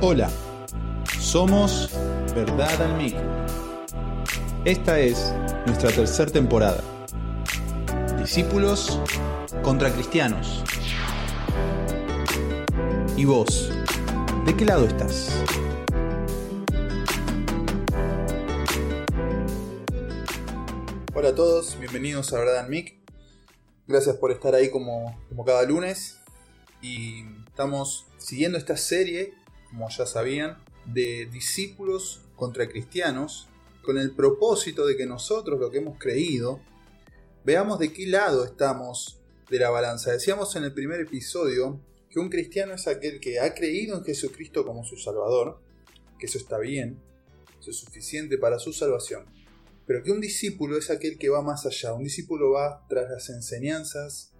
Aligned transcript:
Hola, 0.00 0.30
somos 1.18 1.90
Verdad 2.32 2.82
al 2.82 2.96
Mic. 2.96 3.16
Esta 4.64 5.00
es 5.00 5.34
nuestra 5.66 5.90
tercera 5.90 6.30
temporada. 6.30 6.84
Discípulos 8.16 9.00
contra 9.64 9.92
cristianos. 9.92 10.62
¿Y 13.16 13.24
vos? 13.24 13.72
¿De 14.46 14.56
qué 14.56 14.64
lado 14.64 14.86
estás? 14.86 15.32
Hola 21.12 21.30
a 21.30 21.34
todos, 21.34 21.76
bienvenidos 21.80 22.32
a 22.32 22.38
Verdad 22.38 22.58
al 22.60 22.70
Mic. 22.70 22.94
Gracias 23.88 24.14
por 24.14 24.30
estar 24.30 24.54
ahí 24.54 24.70
como, 24.70 25.18
como 25.28 25.44
cada 25.44 25.64
lunes. 25.64 26.20
Y 26.82 27.24
estamos 27.48 28.06
siguiendo 28.18 28.58
esta 28.58 28.76
serie 28.76 29.34
como 29.70 29.88
ya 29.90 30.06
sabían, 30.06 30.58
de 30.86 31.26
discípulos 31.26 32.22
contra 32.36 32.68
cristianos, 32.68 33.48
con 33.82 33.98
el 33.98 34.14
propósito 34.14 34.86
de 34.86 34.96
que 34.96 35.06
nosotros, 35.06 35.58
lo 35.58 35.70
que 35.70 35.78
hemos 35.78 35.98
creído, 35.98 36.60
veamos 37.44 37.78
de 37.78 37.92
qué 37.92 38.06
lado 38.06 38.44
estamos 38.44 39.20
de 39.50 39.58
la 39.58 39.70
balanza. 39.70 40.12
Decíamos 40.12 40.54
en 40.56 40.64
el 40.64 40.74
primer 40.74 41.00
episodio 41.00 41.80
que 42.10 42.18
un 42.18 42.28
cristiano 42.28 42.74
es 42.74 42.86
aquel 42.86 43.20
que 43.20 43.40
ha 43.40 43.54
creído 43.54 43.96
en 43.96 44.04
Jesucristo 44.04 44.64
como 44.64 44.84
su 44.84 44.96
Salvador, 44.96 45.60
que 46.18 46.26
eso 46.26 46.38
está 46.38 46.58
bien, 46.58 47.00
eso 47.60 47.70
es 47.70 47.76
suficiente 47.78 48.38
para 48.38 48.58
su 48.58 48.72
salvación, 48.72 49.26
pero 49.86 50.02
que 50.02 50.12
un 50.12 50.20
discípulo 50.20 50.76
es 50.76 50.90
aquel 50.90 51.18
que 51.18 51.28
va 51.28 51.42
más 51.42 51.64
allá, 51.66 51.94
un 51.94 52.04
discípulo 52.04 52.52
va 52.52 52.86
tras 52.88 53.10
las 53.10 53.30
enseñanzas 53.30 54.32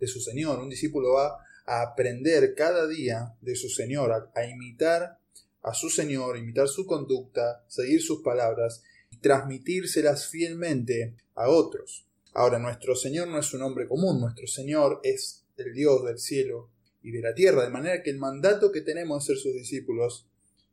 de 0.00 0.06
su 0.06 0.20
Señor, 0.20 0.58
un 0.58 0.68
discípulo 0.68 1.12
va 1.12 1.45
a 1.66 1.82
aprender 1.82 2.54
cada 2.54 2.86
día 2.86 3.34
de 3.40 3.56
su 3.56 3.68
Señor, 3.68 4.30
a, 4.34 4.46
imitar 4.46 5.18
a 5.62 5.74
su 5.74 5.90
Señor, 5.90 6.38
imitar 6.38 6.68
su 6.68 6.86
conducta, 6.86 7.64
seguir 7.66 8.00
sus 8.00 8.22
palabras 8.22 8.82
y 9.10 9.18
transmitírselas 9.18 10.28
fielmente 10.28 11.16
a 11.34 11.48
otros. 11.48 12.06
Ahora, 12.32 12.58
nuestro 12.58 12.94
Señor 12.94 13.28
no 13.28 13.40
es 13.40 13.52
un 13.52 13.62
hombre 13.62 13.88
común, 13.88 14.20
nuestro 14.20 14.46
Señor 14.46 15.00
es 15.02 15.44
el 15.56 15.74
Dios 15.74 16.04
del 16.04 16.18
cielo 16.18 16.70
y 17.02 17.10
de 17.10 17.20
la 17.20 17.34
tierra, 17.34 17.64
de 17.64 17.70
manera 17.70 18.02
que 18.02 18.10
el 18.10 18.18
mandato 18.18 18.70
que 18.70 18.82
tenemos 18.82 19.26
de 19.26 19.34
ser 19.34 19.42
sus 19.42 19.54
discípulos 19.54 20.28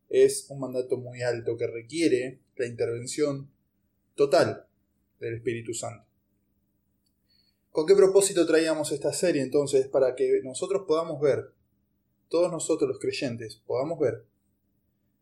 es 0.10 0.46
un 0.50 0.60
mandato 0.60 0.98
muy 0.98 1.24
alto 1.24 1.58
que 1.58 1.66
requiere 1.66 2.40
la 2.56 2.68
intervención 2.68 3.50
total 4.14 4.68
del 5.20 5.36
Espíritu 5.36 5.74
Santo. 5.74 6.13
¿Con 7.74 7.88
qué 7.88 7.96
propósito 7.96 8.46
traíamos 8.46 8.92
esta 8.92 9.12
serie 9.12 9.42
entonces? 9.42 9.88
Para 9.88 10.14
que 10.14 10.42
nosotros 10.44 10.84
podamos 10.88 11.20
ver, 11.20 11.56
todos 12.30 12.52
nosotros 12.52 12.88
los 12.88 13.00
creyentes, 13.00 13.64
podamos 13.66 14.00
ver 14.00 14.28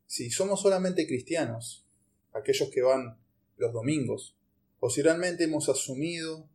si 0.05 0.29
somos 0.29 0.59
solamente 0.59 1.07
cristianos, 1.07 1.85
aquellos 2.33 2.69
que 2.69 2.81
van 2.81 3.17
los 3.55 3.71
domingos, 3.71 4.35
o 4.81 4.89
si 4.89 5.01
realmente 5.01 5.45
hemos 5.45 5.69
asumido 5.69 6.49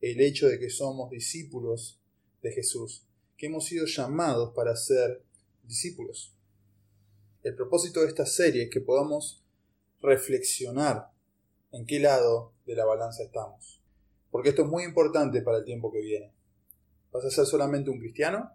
el 0.00 0.22
hecho 0.22 0.48
de 0.48 0.58
que 0.58 0.70
somos 0.70 1.10
discípulos 1.10 2.00
de 2.40 2.50
Jesús, 2.50 3.04
que 3.36 3.44
hemos 3.44 3.66
sido 3.66 3.84
llamados 3.84 4.54
para 4.54 4.74
ser 4.74 5.26
discípulos. 5.62 6.34
El 7.42 7.54
propósito 7.54 8.00
de 8.00 8.08
esta 8.08 8.24
serie 8.24 8.62
es 8.62 8.70
que 8.70 8.80
podamos 8.80 9.44
reflexionar 10.00 11.10
en 11.70 11.84
qué 11.84 12.00
lado 12.00 12.54
de 12.64 12.76
la 12.76 12.86
balanza 12.86 13.24
estamos. 13.24 13.83
Porque 14.34 14.48
esto 14.48 14.62
es 14.62 14.68
muy 14.68 14.82
importante 14.82 15.42
para 15.42 15.58
el 15.58 15.64
tiempo 15.64 15.92
que 15.92 16.00
viene. 16.00 16.32
¿Vas 17.12 17.24
a 17.24 17.30
ser 17.30 17.46
solamente 17.46 17.90
un 17.90 18.00
cristiano 18.00 18.50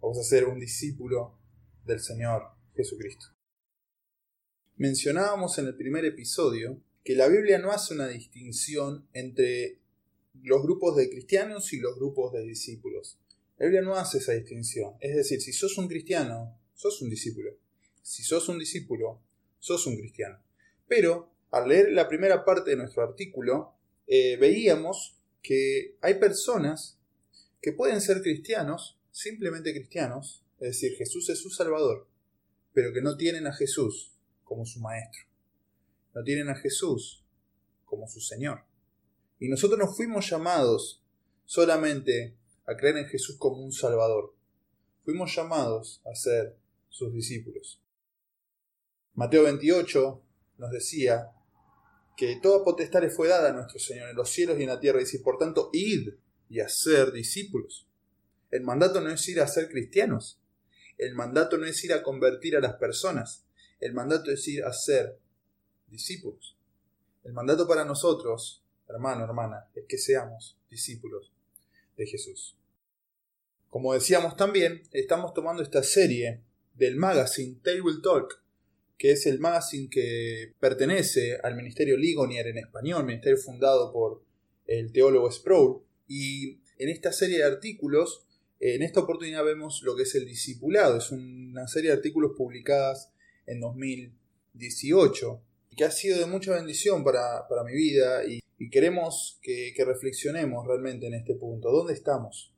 o 0.00 0.08
vas 0.08 0.20
a 0.20 0.22
ser 0.22 0.46
un 0.46 0.58
discípulo 0.58 1.38
del 1.84 2.00
Señor 2.00 2.44
Jesucristo? 2.74 3.26
Mencionábamos 4.76 5.58
en 5.58 5.66
el 5.66 5.76
primer 5.76 6.06
episodio 6.06 6.82
que 7.04 7.14
la 7.14 7.28
Biblia 7.28 7.58
no 7.58 7.72
hace 7.72 7.92
una 7.92 8.08
distinción 8.08 9.06
entre 9.12 9.82
los 10.32 10.62
grupos 10.62 10.96
de 10.96 11.10
cristianos 11.10 11.74
y 11.74 11.78
los 11.78 11.96
grupos 11.96 12.32
de 12.32 12.44
discípulos. 12.44 13.18
La 13.58 13.66
Biblia 13.66 13.82
no 13.82 13.96
hace 13.96 14.16
esa 14.16 14.32
distinción. 14.32 14.94
Es 14.98 15.14
decir, 15.14 15.42
si 15.42 15.52
sos 15.52 15.76
un 15.76 15.88
cristiano, 15.88 16.58
sos 16.72 17.02
un 17.02 17.10
discípulo. 17.10 17.50
Si 18.00 18.22
sos 18.22 18.48
un 18.48 18.58
discípulo, 18.58 19.20
sos 19.58 19.86
un 19.86 19.98
cristiano. 19.98 20.42
Pero 20.86 21.34
al 21.50 21.68
leer 21.68 21.92
la 21.92 22.08
primera 22.08 22.46
parte 22.46 22.70
de 22.70 22.76
nuestro 22.76 23.02
artículo, 23.02 23.74
eh, 24.06 24.38
veíamos 24.38 25.17
que 25.42 25.96
hay 26.00 26.14
personas 26.14 26.98
que 27.60 27.72
pueden 27.72 28.00
ser 28.00 28.22
cristianos, 28.22 28.98
simplemente 29.10 29.72
cristianos, 29.72 30.44
es 30.60 30.68
decir, 30.68 30.96
Jesús 30.96 31.28
es 31.30 31.40
su 31.40 31.50
Salvador, 31.50 32.08
pero 32.72 32.92
que 32.92 33.02
no 33.02 33.16
tienen 33.16 33.46
a 33.46 33.52
Jesús 33.52 34.12
como 34.44 34.64
su 34.66 34.80
Maestro, 34.80 35.22
no 36.14 36.22
tienen 36.22 36.48
a 36.48 36.56
Jesús 36.56 37.24
como 37.84 38.08
su 38.08 38.20
Señor. 38.20 38.64
Y 39.38 39.48
nosotros 39.48 39.78
no 39.78 39.88
fuimos 39.88 40.28
llamados 40.28 41.02
solamente 41.44 42.36
a 42.66 42.76
creer 42.76 42.98
en 42.98 43.06
Jesús 43.06 43.36
como 43.38 43.62
un 43.62 43.72
Salvador, 43.72 44.34
fuimos 45.04 45.34
llamados 45.34 46.02
a 46.04 46.14
ser 46.14 46.58
sus 46.90 47.14
discípulos. 47.14 47.80
Mateo 49.14 49.44
28 49.44 50.22
nos 50.58 50.70
decía 50.70 51.32
que 52.18 52.34
toda 52.42 52.64
potestad 52.64 53.00
le 53.02 53.10
fue 53.10 53.28
dada 53.28 53.50
a 53.50 53.52
nuestro 53.52 53.78
Señor 53.78 54.08
en 54.08 54.16
los 54.16 54.28
cielos 54.28 54.58
y 54.58 54.64
en 54.64 54.68
la 54.70 54.80
tierra. 54.80 55.00
Y 55.00 55.04
dice, 55.04 55.20
por 55.20 55.38
tanto, 55.38 55.70
id 55.72 56.14
y 56.48 56.58
hacer 56.58 57.12
discípulos. 57.12 57.86
El 58.50 58.64
mandato 58.64 59.00
no 59.00 59.08
es 59.08 59.28
ir 59.28 59.40
a 59.40 59.46
ser 59.46 59.68
cristianos. 59.68 60.42
El 60.96 61.14
mandato 61.14 61.56
no 61.58 61.64
es 61.64 61.84
ir 61.84 61.92
a 61.92 62.02
convertir 62.02 62.56
a 62.56 62.60
las 62.60 62.74
personas. 62.74 63.46
El 63.78 63.94
mandato 63.94 64.32
es 64.32 64.48
ir 64.48 64.64
a 64.64 64.72
ser 64.72 65.20
discípulos. 65.86 66.58
El 67.22 67.34
mandato 67.34 67.68
para 67.68 67.84
nosotros, 67.84 68.64
hermano, 68.88 69.22
hermana, 69.22 69.70
es 69.76 69.84
que 69.86 69.96
seamos 69.96 70.58
discípulos 70.68 71.32
de 71.96 72.04
Jesús. 72.04 72.58
Como 73.68 73.94
decíamos 73.94 74.36
también, 74.36 74.82
estamos 74.90 75.34
tomando 75.34 75.62
esta 75.62 75.84
serie 75.84 76.42
del 76.74 76.96
magazine 76.96 77.60
Table 77.62 78.00
Talk 78.02 78.42
que 78.98 79.12
es 79.12 79.26
el 79.26 79.38
magazine 79.38 79.88
que 79.88 80.54
pertenece 80.58 81.38
al 81.42 81.54
Ministerio 81.54 81.96
Ligonier 81.96 82.48
en 82.48 82.58
español, 82.58 83.04
ministerio 83.04 83.38
fundado 83.38 83.92
por 83.92 84.24
el 84.66 84.90
teólogo 84.92 85.30
Sproul. 85.30 85.82
Y 86.08 86.58
en 86.78 86.88
esta 86.88 87.12
serie 87.12 87.38
de 87.38 87.44
artículos, 87.44 88.26
en 88.58 88.82
esta 88.82 89.00
oportunidad 89.00 89.44
vemos 89.44 89.82
lo 89.84 89.94
que 89.94 90.02
es 90.02 90.14
el 90.16 90.26
discipulado. 90.26 90.98
Es 90.98 91.12
una 91.12 91.68
serie 91.68 91.90
de 91.90 91.96
artículos 91.96 92.32
publicadas 92.36 93.12
en 93.46 93.60
2018, 93.60 95.42
que 95.76 95.84
ha 95.84 95.92
sido 95.92 96.18
de 96.18 96.26
mucha 96.26 96.52
bendición 96.54 97.04
para, 97.04 97.46
mi 97.64 97.74
vida 97.74 98.24
y, 98.26 98.40
queremos 98.70 99.38
que, 99.40 99.72
que 99.76 99.84
reflexionemos 99.84 100.66
realmente 100.66 101.06
en 101.06 101.14
este 101.14 101.36
punto. 101.36 101.70
¿Dónde 101.70 101.94
estamos? 101.94 102.52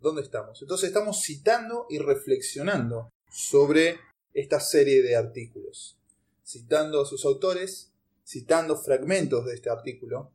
¿Dónde 0.00 0.22
estamos? 0.22 0.60
Entonces 0.60 0.88
estamos 0.88 1.22
citando 1.22 1.86
y 1.88 1.98
reflexionando 1.98 3.12
sobre 3.30 4.00
esta 4.34 4.60
serie 4.60 5.00
de 5.02 5.16
artículos, 5.16 5.96
citando 6.44 7.00
a 7.00 7.06
sus 7.06 7.24
autores, 7.24 7.92
citando 8.26 8.76
fragmentos 8.76 9.46
de 9.46 9.54
este 9.54 9.70
artículo, 9.70 10.32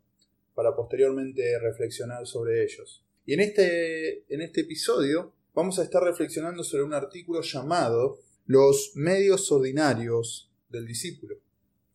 para 0.55 0.75
posteriormente 0.75 1.59
reflexionar 1.59 2.25
sobre 2.25 2.63
ellos. 2.63 3.03
Y 3.25 3.33
en 3.33 3.41
este, 3.41 4.25
en 4.33 4.41
este 4.41 4.61
episodio 4.61 5.33
vamos 5.53 5.79
a 5.79 5.83
estar 5.83 6.01
reflexionando 6.01 6.63
sobre 6.63 6.83
un 6.83 6.93
artículo 6.93 7.41
llamado 7.41 8.19
Los 8.45 8.93
medios 8.95 9.51
ordinarios 9.51 10.49
del 10.69 10.87
discípulo. 10.87 11.37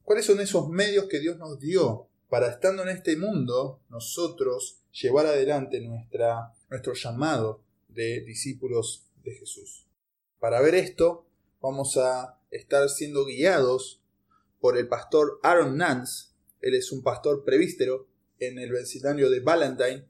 ¿Cuáles 0.02 0.26
son 0.26 0.40
esos 0.40 0.68
medios 0.68 1.06
que 1.06 1.20
Dios 1.20 1.38
nos 1.38 1.58
dio 1.58 2.08
para, 2.28 2.48
estando 2.48 2.82
en 2.82 2.90
este 2.90 3.16
mundo, 3.16 3.80
nosotros 3.88 4.80
llevar 4.92 5.26
adelante 5.26 5.80
nuestra, 5.80 6.52
nuestro 6.68 6.92
llamado 6.94 7.62
de 7.88 8.20
discípulos 8.20 9.06
de 9.24 9.32
Jesús? 9.32 9.86
Para 10.38 10.60
ver 10.60 10.74
esto, 10.74 11.26
vamos 11.64 11.96
a 11.96 12.38
estar 12.50 12.90
siendo 12.90 13.24
guiados 13.24 14.02
por 14.60 14.76
el 14.76 14.86
pastor 14.86 15.40
Aaron 15.42 15.78
Nance. 15.78 16.26
Él 16.60 16.74
es 16.74 16.92
un 16.92 17.02
pastor 17.02 17.42
prevístero 17.42 18.06
en 18.38 18.58
el 18.58 18.70
vecindario 18.70 19.30
de 19.30 19.40
Valentine, 19.40 20.04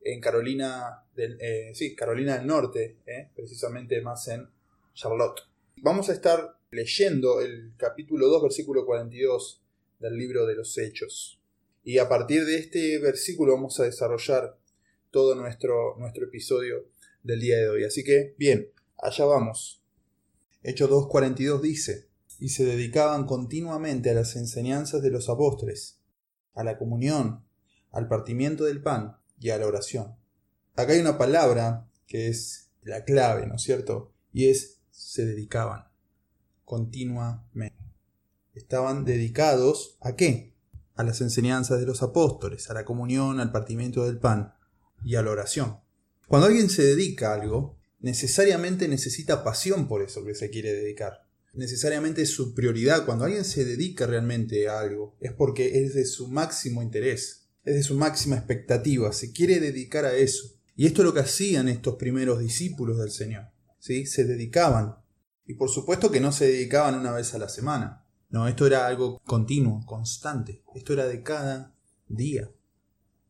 en 0.00 0.20
Carolina 0.22 1.04
del, 1.14 1.36
eh, 1.42 1.72
sí, 1.74 1.94
Carolina 1.94 2.38
del 2.38 2.46
Norte, 2.46 2.96
eh, 3.04 3.28
precisamente 3.36 4.00
más 4.00 4.28
en 4.28 4.48
Charlotte. 4.94 5.42
Vamos 5.82 6.08
a 6.08 6.14
estar 6.14 6.58
leyendo 6.70 7.42
el 7.42 7.74
capítulo 7.76 8.28
2, 8.28 8.44
versículo 8.44 8.86
42 8.86 9.62
del 9.98 10.16
libro 10.16 10.46
de 10.46 10.54
los 10.54 10.78
Hechos. 10.78 11.38
Y 11.82 11.98
a 11.98 12.08
partir 12.08 12.46
de 12.46 12.56
este 12.56 12.98
versículo 12.98 13.52
vamos 13.52 13.78
a 13.78 13.84
desarrollar 13.84 14.56
todo 15.10 15.34
nuestro, 15.34 15.96
nuestro 15.98 16.24
episodio 16.24 16.86
del 17.22 17.40
día 17.40 17.58
de 17.58 17.68
hoy. 17.68 17.84
Así 17.84 18.02
que, 18.02 18.34
bien, 18.38 18.70
allá 18.96 19.26
vamos. 19.26 19.83
Hechos 20.64 20.88
2.42 20.88 21.60
dice, 21.60 22.08
y 22.40 22.48
se 22.48 22.64
dedicaban 22.64 23.26
continuamente 23.26 24.10
a 24.10 24.14
las 24.14 24.34
enseñanzas 24.34 25.02
de 25.02 25.10
los 25.10 25.28
apóstoles, 25.28 26.00
a 26.54 26.64
la 26.64 26.78
comunión, 26.78 27.44
al 27.92 28.08
partimiento 28.08 28.64
del 28.64 28.82
pan 28.82 29.18
y 29.38 29.50
a 29.50 29.58
la 29.58 29.66
oración. 29.66 30.16
Acá 30.74 30.94
hay 30.94 31.00
una 31.00 31.18
palabra 31.18 31.90
que 32.06 32.28
es 32.28 32.70
la 32.82 33.04
clave, 33.04 33.46
¿no 33.46 33.56
es 33.56 33.62
cierto? 33.62 34.14
Y 34.32 34.48
es 34.48 34.80
se 34.90 35.26
dedicaban. 35.26 35.88
continuamente. 36.64 37.76
Estaban 38.54 39.04
dedicados 39.04 39.98
a 40.00 40.16
qué? 40.16 40.56
A 40.94 41.02
las 41.02 41.20
enseñanzas 41.20 41.78
de 41.78 41.86
los 41.86 42.02
apóstoles, 42.02 42.70
a 42.70 42.74
la 42.74 42.86
comunión, 42.86 43.38
al 43.38 43.52
partimiento 43.52 44.06
del 44.06 44.18
pan 44.18 44.54
y 45.04 45.16
a 45.16 45.22
la 45.22 45.30
oración. 45.30 45.80
Cuando 46.26 46.46
alguien 46.46 46.70
se 46.70 46.84
dedica 46.84 47.32
a 47.32 47.34
algo, 47.34 47.76
necesariamente 48.04 48.86
necesita 48.86 49.42
pasión 49.42 49.88
por 49.88 50.02
eso 50.02 50.22
que 50.26 50.34
se 50.34 50.50
quiere 50.50 50.74
dedicar. 50.74 51.26
Necesariamente 51.54 52.20
es 52.20 52.30
su 52.30 52.54
prioridad. 52.54 53.06
Cuando 53.06 53.24
alguien 53.24 53.46
se 53.46 53.64
dedica 53.64 54.06
realmente 54.06 54.68
a 54.68 54.78
algo, 54.78 55.16
es 55.20 55.32
porque 55.32 55.82
es 55.82 55.94
de 55.94 56.04
su 56.04 56.28
máximo 56.28 56.82
interés, 56.82 57.46
es 57.64 57.74
de 57.74 57.82
su 57.82 57.94
máxima 57.94 58.36
expectativa, 58.36 59.10
se 59.14 59.32
quiere 59.32 59.58
dedicar 59.58 60.04
a 60.04 60.14
eso. 60.14 60.50
Y 60.76 60.84
esto 60.84 61.00
es 61.00 61.06
lo 61.06 61.14
que 61.14 61.20
hacían 61.20 61.66
estos 61.70 61.96
primeros 61.96 62.40
discípulos 62.40 62.98
del 62.98 63.10
Señor. 63.10 63.46
¿sí? 63.78 64.04
Se 64.04 64.24
dedicaban. 64.24 64.96
Y 65.46 65.54
por 65.54 65.70
supuesto 65.70 66.10
que 66.10 66.20
no 66.20 66.30
se 66.30 66.46
dedicaban 66.46 66.98
una 66.98 67.12
vez 67.12 67.32
a 67.32 67.38
la 67.38 67.48
semana. 67.48 68.04
No, 68.28 68.46
esto 68.48 68.66
era 68.66 68.86
algo 68.86 69.18
continuo, 69.24 69.80
constante. 69.86 70.62
Esto 70.74 70.92
era 70.92 71.06
de 71.06 71.22
cada 71.22 71.74
día. 72.08 72.50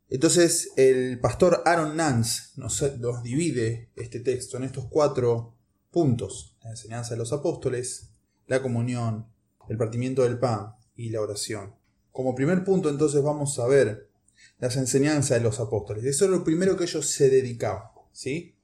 Entonces 0.08 0.70
el 0.76 1.18
pastor 1.20 1.62
Aaron 1.64 1.96
Nance 1.96 2.52
nos, 2.56 2.82
divide 3.22 3.90
este 3.96 4.20
texto 4.20 4.56
en 4.56 4.64
estos 4.64 4.86
cuatro 4.86 5.56
puntos. 5.90 6.56
La 6.62 6.70
enseñanza 6.70 7.10
de 7.14 7.18
los 7.18 7.32
apóstoles, 7.32 8.10
la 8.46 8.62
comunión, 8.62 9.26
el 9.68 9.78
partimiento 9.78 10.22
del 10.22 10.38
pan 10.38 10.74
y 10.94 11.10
la 11.10 11.20
oración. 11.20 11.74
Como 12.12 12.34
primer 12.34 12.64
punto 12.64 12.90
entonces 12.90 13.22
vamos 13.22 13.58
a 13.58 13.66
ver 13.66 14.10
las 14.58 14.76
enseñanzas 14.76 15.38
de 15.38 15.44
los 15.44 15.58
apóstoles. 15.58 16.04
Eso 16.04 16.26
era 16.26 16.36
lo 16.36 16.44
primero 16.44 16.76
que 16.76 16.84
ellos 16.84 17.06
se 17.06 17.28
dedicaban. 17.28 17.88
¿sí? 18.12 18.56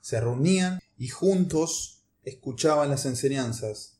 Se 0.00 0.20
reunían 0.20 0.80
y 0.96 1.08
juntos 1.08 2.04
escuchaban 2.22 2.88
las 2.88 3.04
enseñanzas 3.04 3.98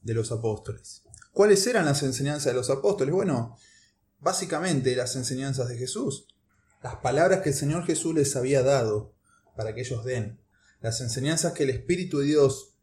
de 0.00 0.14
los 0.14 0.32
apóstoles. 0.32 1.02
¿Cuáles 1.32 1.66
eran 1.66 1.84
las 1.84 2.02
enseñanzas 2.02 2.46
de 2.46 2.54
los 2.54 2.70
apóstoles? 2.70 3.14
Bueno, 3.14 3.56
básicamente 4.20 4.96
las 4.96 5.16
enseñanzas 5.16 5.68
de 5.68 5.76
Jesús. 5.76 6.28
Las 6.82 6.96
palabras 6.96 7.40
que 7.40 7.50
el 7.50 7.54
Señor 7.54 7.84
Jesús 7.84 8.14
les 8.14 8.36
había 8.36 8.62
dado 8.62 9.14
para 9.56 9.74
que 9.74 9.80
ellos 9.80 10.04
den. 10.04 10.40
Las 10.80 11.00
enseñanzas 11.00 11.52
que 11.52 11.64
el 11.64 11.70
Espíritu 11.70 12.18
de 12.18 12.26
Dios 12.26 12.74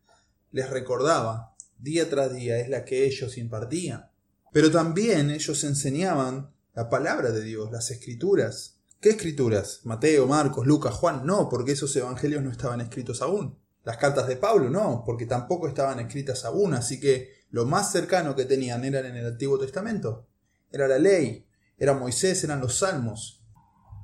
les 0.52 0.70
recordaba 0.70 1.56
día 1.78 2.10
tras 2.10 2.34
día 2.34 2.60
es 2.60 2.70
la 2.70 2.86
que 2.86 3.06
ellos 3.06 3.38
impartían. 3.38 4.10
Pero 4.52 4.72
también 4.72 5.32
ellos 5.32 5.64
enseñaban 5.64 6.54
la 6.74 6.90
palabra 6.90 7.32
de 7.32 7.42
Dios, 7.42 7.72
las 7.72 7.92
escrituras. 7.92 8.80
¿Qué 9.00 9.10
escrituras? 9.10 9.82
Mateo, 9.84 10.28
Marcos, 10.28 10.66
Lucas, 10.66 10.94
Juan, 10.96 11.26
no, 11.26 11.50
porque 11.50 11.74
esos 11.74 11.96
evangelios 11.96 12.42
no 12.44 12.52
estaban 12.52 12.82
escritos 12.82 13.22
aún. 13.22 13.58
Las 13.84 13.98
cartas 13.98 14.28
de 14.28 14.38
Pablo, 14.38 14.70
no, 14.70 15.04
porque 15.06 15.26
tampoco 15.26 15.68
estaban 15.68 16.00
escritas 16.00 16.46
aún, 16.46 16.74
así 16.74 17.00
que 17.00 17.44
lo 17.50 17.66
más 17.66 17.92
cercano 17.92 18.36
que 18.36 18.46
tenían 18.46 18.86
eran 18.86 19.06
en 19.06 19.18
el 19.18 19.28
Antiguo 19.28 19.60
Testamento. 19.60 20.28
Era 20.72 20.88
la 20.88 20.98
ley, 20.98 21.46
era 21.78 21.94
Moisés, 21.94 22.44
eran 22.44 22.62
los 22.62 22.78
salmos. 22.78 23.43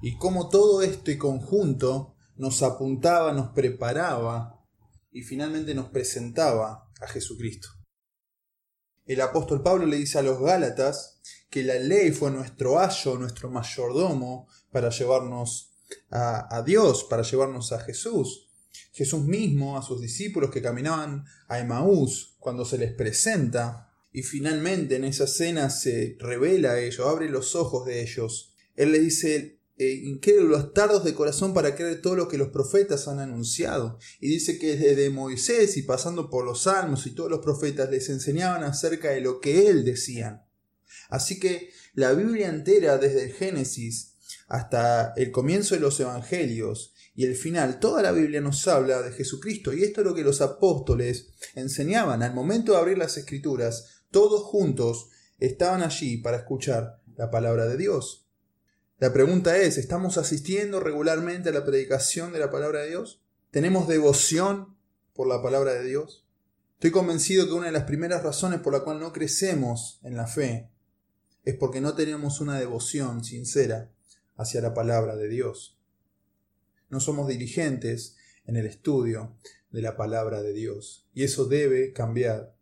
Y 0.01 0.17
cómo 0.17 0.49
todo 0.49 0.81
esto 0.81 1.11
y 1.11 1.17
conjunto 1.17 2.15
nos 2.35 2.63
apuntaba, 2.63 3.33
nos 3.33 3.49
preparaba 3.49 4.65
y 5.11 5.23
finalmente 5.23 5.75
nos 5.75 5.89
presentaba 5.89 6.89
a 7.01 7.07
Jesucristo. 7.07 7.67
El 9.05 9.21
apóstol 9.21 9.61
Pablo 9.61 9.85
le 9.85 9.97
dice 9.97 10.19
a 10.19 10.21
los 10.21 10.39
Gálatas 10.39 11.19
que 11.49 11.63
la 11.63 11.75
ley 11.75 12.11
fue 12.11 12.31
nuestro 12.31 12.79
ayo, 12.79 13.17
nuestro 13.17 13.49
mayordomo 13.49 14.47
para 14.71 14.89
llevarnos 14.89 15.73
a, 16.11 16.55
a 16.55 16.61
Dios, 16.61 17.03
para 17.09 17.23
llevarnos 17.23 17.71
a 17.71 17.79
Jesús. 17.79 18.47
Jesús 18.93 19.21
mismo 19.23 19.77
a 19.77 19.81
sus 19.81 19.99
discípulos 19.99 20.51
que 20.51 20.61
caminaban 20.61 21.25
a 21.47 21.59
Emaús 21.59 22.35
cuando 22.39 22.65
se 22.65 22.77
les 22.77 22.93
presenta 22.93 23.89
y 24.11 24.23
finalmente 24.23 24.95
en 24.95 25.03
esa 25.03 25.27
cena 25.27 25.69
se 25.69 26.15
revela 26.19 26.71
a 26.71 26.79
ellos, 26.79 27.05
abre 27.05 27.29
los 27.29 27.55
ojos 27.55 27.85
de 27.85 28.01
ellos. 28.01 28.53
Él 28.75 28.91
le 28.91 28.99
dice, 28.99 29.58
eh, 29.79 30.19
tardos 30.75 31.05
de 31.05 31.13
corazón 31.13 31.53
para 31.53 31.73
creer 31.73 32.01
todo 32.01 32.15
lo 32.15 32.27
que 32.27 32.37
los 32.37 32.49
profetas 32.49 33.07
han 33.07 33.19
anunciado. 33.19 33.97
Y 34.19 34.27
dice 34.27 34.59
que 34.59 34.75
desde 34.75 35.09
Moisés 35.09 35.77
y 35.77 35.83
pasando 35.83 36.29
por 36.29 36.45
los 36.45 36.63
salmos 36.63 37.07
y 37.07 37.11
todos 37.11 37.31
los 37.31 37.39
profetas 37.39 37.89
les 37.89 38.09
enseñaban 38.09 38.63
acerca 38.63 39.11
de 39.11 39.21
lo 39.21 39.39
que 39.39 39.69
él 39.69 39.85
decían. 39.85 40.43
Así 41.09 41.39
que 41.39 41.69
la 41.93 42.11
Biblia 42.11 42.49
entera, 42.49 42.97
desde 42.97 43.23
el 43.23 43.33
Génesis 43.33 44.15
hasta 44.47 45.13
el 45.15 45.31
comienzo 45.31 45.75
de 45.75 45.81
los 45.81 45.99
Evangelios 45.99 46.93
y 47.15 47.25
el 47.25 47.35
final, 47.35 47.79
toda 47.79 48.01
la 48.01 48.11
Biblia 48.11 48.41
nos 48.41 48.67
habla 48.67 49.01
de 49.01 49.13
Jesucristo. 49.13 49.71
Y 49.71 49.83
esto 49.83 50.01
es 50.01 50.07
lo 50.07 50.13
que 50.13 50.23
los 50.23 50.41
apóstoles 50.41 51.29
enseñaban. 51.55 52.21
Al 52.21 52.33
momento 52.33 52.73
de 52.73 52.79
abrir 52.79 52.97
las 52.97 53.15
escrituras, 53.17 54.03
todos 54.11 54.43
juntos 54.43 55.09
estaban 55.39 55.83
allí 55.83 56.17
para 56.17 56.37
escuchar 56.37 57.01
la 57.15 57.31
palabra 57.31 57.65
de 57.65 57.77
Dios. 57.77 58.28
La 58.99 59.13
pregunta 59.13 59.57
es, 59.57 59.77
¿estamos 59.77 60.17
asistiendo 60.17 60.81
regularmente 60.81 61.47
a 61.47 61.51
la 61.53 61.63
predicación 61.63 62.33
de 62.33 62.39
la 62.39 62.51
palabra 62.51 62.81
de 62.81 62.89
Dios? 62.89 63.21
¿Tenemos 63.49 63.87
devoción 63.87 64.75
por 65.13 65.25
la 65.25 65.41
palabra 65.41 65.73
de 65.73 65.87
Dios? 65.87 66.27
Estoy 66.73 66.91
convencido 66.91 67.45
que 67.45 67.53
una 67.53 67.67
de 67.67 67.71
las 67.71 67.85
primeras 67.85 68.23
razones 68.23 68.59
por 68.59 68.73
la 68.73 68.81
cual 68.81 68.99
no 68.99 69.13
crecemos 69.13 70.01
en 70.03 70.17
la 70.17 70.27
fe 70.27 70.69
es 71.45 71.55
porque 71.55 71.79
no 71.79 71.95
tenemos 71.95 72.41
una 72.41 72.59
devoción 72.59 73.23
sincera 73.23 73.89
hacia 74.35 74.59
la 74.59 74.73
palabra 74.73 75.15
de 75.15 75.29
Dios. 75.29 75.79
No 76.89 76.99
somos 76.99 77.29
diligentes 77.29 78.17
en 78.43 78.57
el 78.57 78.65
estudio 78.65 79.37
de 79.71 79.81
la 79.81 79.95
palabra 79.95 80.41
de 80.41 80.51
Dios. 80.51 81.07
Y 81.13 81.23
eso 81.23 81.45
debe 81.45 81.93
cambiar 81.93 82.53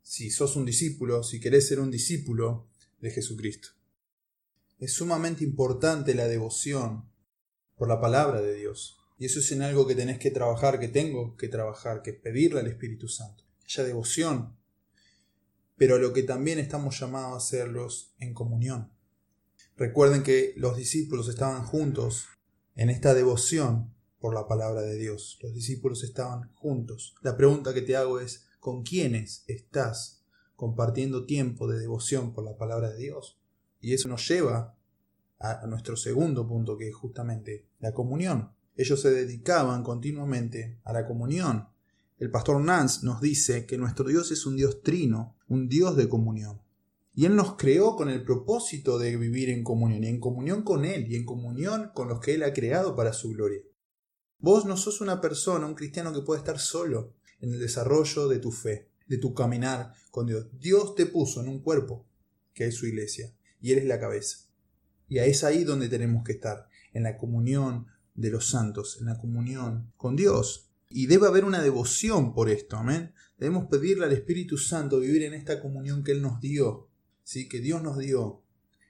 si 0.00 0.30
sos 0.30 0.56
un 0.56 0.64
discípulo, 0.64 1.22
si 1.22 1.38
querés 1.38 1.68
ser 1.68 1.80
un 1.80 1.90
discípulo 1.90 2.66
de 3.02 3.10
Jesucristo. 3.10 3.79
Es 4.80 4.94
sumamente 4.94 5.44
importante 5.44 6.14
la 6.14 6.26
devoción 6.26 7.08
por 7.76 7.88
la 7.88 8.00
palabra 8.00 8.40
de 8.40 8.54
Dios. 8.56 8.98
Y 9.18 9.26
eso 9.26 9.38
es 9.38 9.52
en 9.52 9.62
algo 9.62 9.86
que 9.86 9.94
tenés 9.94 10.18
que 10.18 10.30
trabajar, 10.30 10.80
que 10.80 10.88
tengo 10.88 11.36
que 11.36 11.48
trabajar, 11.48 12.02
que 12.02 12.10
es 12.10 12.16
pedirle 12.16 12.60
al 12.60 12.66
Espíritu 12.66 13.06
Santo. 13.06 13.44
Haya 13.64 13.84
devoción 13.84 14.60
pero 15.80 15.96
lo 15.96 16.12
que 16.12 16.22
también 16.22 16.58
estamos 16.58 17.00
llamados 17.00 17.32
a 17.32 17.36
hacerlos 17.38 18.12
en 18.18 18.34
comunión. 18.34 18.92
Recuerden 19.78 20.22
que 20.22 20.52
los 20.58 20.76
discípulos 20.76 21.26
estaban 21.30 21.64
juntos 21.64 22.26
en 22.74 22.90
esta 22.90 23.14
devoción 23.14 23.94
por 24.18 24.34
la 24.34 24.46
palabra 24.46 24.82
de 24.82 24.98
Dios. 24.98 25.38
Los 25.40 25.54
discípulos 25.54 26.04
estaban 26.04 26.52
juntos. 26.52 27.14
La 27.22 27.34
pregunta 27.34 27.72
que 27.72 27.80
te 27.80 27.96
hago 27.96 28.20
es, 28.20 28.44
¿con 28.58 28.82
quiénes 28.82 29.42
estás 29.46 30.22
compartiendo 30.54 31.24
tiempo 31.24 31.66
de 31.66 31.78
devoción 31.78 32.34
por 32.34 32.44
la 32.44 32.58
palabra 32.58 32.90
de 32.90 32.98
Dios? 32.98 33.39
Y 33.80 33.94
eso 33.94 34.08
nos 34.08 34.28
lleva 34.28 34.76
a 35.38 35.66
nuestro 35.66 35.96
segundo 35.96 36.46
punto, 36.46 36.76
que 36.76 36.88
es 36.88 36.94
justamente 36.94 37.66
la 37.78 37.92
comunión. 37.92 38.52
Ellos 38.76 39.00
se 39.00 39.10
dedicaban 39.10 39.82
continuamente 39.82 40.78
a 40.84 40.92
la 40.92 41.06
comunión, 41.06 41.66
el 42.20 42.30
pastor 42.30 42.60
Nance 42.60 43.00
nos 43.02 43.22
dice 43.22 43.64
que 43.64 43.78
nuestro 43.78 44.06
Dios 44.06 44.30
es 44.30 44.44
un 44.44 44.54
Dios 44.54 44.82
trino, 44.82 45.38
un 45.48 45.70
Dios 45.70 45.96
de 45.96 46.06
comunión. 46.06 46.60
Y 47.14 47.24
Él 47.24 47.34
nos 47.34 47.56
creó 47.56 47.96
con 47.96 48.10
el 48.10 48.22
propósito 48.24 48.98
de 48.98 49.16
vivir 49.16 49.48
en 49.48 49.64
comunión, 49.64 50.04
y 50.04 50.08
en 50.08 50.20
comunión 50.20 50.62
con 50.62 50.84
Él, 50.84 51.10
y 51.10 51.16
en 51.16 51.24
comunión 51.24 51.92
con 51.94 52.08
los 52.08 52.20
que 52.20 52.34
Él 52.34 52.42
ha 52.42 52.52
creado 52.52 52.94
para 52.94 53.14
su 53.14 53.30
gloria. 53.30 53.62
Vos 54.38 54.66
no 54.66 54.76
sos 54.76 55.00
una 55.00 55.22
persona, 55.22 55.64
un 55.64 55.74
cristiano 55.74 56.12
que 56.12 56.20
puede 56.20 56.40
estar 56.40 56.58
solo 56.58 57.14
en 57.40 57.54
el 57.54 57.58
desarrollo 57.58 58.28
de 58.28 58.38
tu 58.38 58.52
fe, 58.52 58.90
de 59.06 59.16
tu 59.16 59.32
caminar 59.32 59.94
con 60.10 60.26
Dios. 60.26 60.46
Dios 60.52 60.94
te 60.94 61.06
puso 61.06 61.40
en 61.40 61.48
un 61.48 61.62
cuerpo, 61.62 62.06
que 62.52 62.66
es 62.66 62.74
su 62.74 62.86
iglesia, 62.86 63.32
y 63.60 63.72
eres 63.72 63.84
la 63.86 64.00
cabeza. 64.00 64.48
Y 65.08 65.18
es 65.18 65.44
ahí 65.44 65.64
donde 65.64 65.88
tenemos 65.88 66.24
que 66.24 66.32
estar, 66.32 66.68
en 66.92 67.02
la 67.02 67.16
comunión 67.18 67.86
de 68.14 68.30
los 68.30 68.48
santos, 68.50 68.98
en 69.00 69.06
la 69.06 69.18
comunión 69.18 69.92
con 69.96 70.16
Dios, 70.16 70.70
y 70.88 71.06
debe 71.06 71.28
haber 71.28 71.44
una 71.44 71.62
devoción 71.62 72.34
por 72.34 72.50
esto, 72.50 72.76
amén. 72.76 73.14
Debemos 73.38 73.66
pedirle 73.66 74.06
al 74.06 74.12
Espíritu 74.12 74.58
Santo 74.58 74.98
vivir 74.98 75.22
en 75.22 75.34
esta 75.34 75.60
comunión 75.60 76.02
que 76.02 76.12
Él 76.12 76.20
nos 76.20 76.40
dio, 76.40 76.90
¿sí? 77.22 77.48
que 77.48 77.60
Dios 77.60 77.80
nos 77.82 77.98
dio 77.98 78.42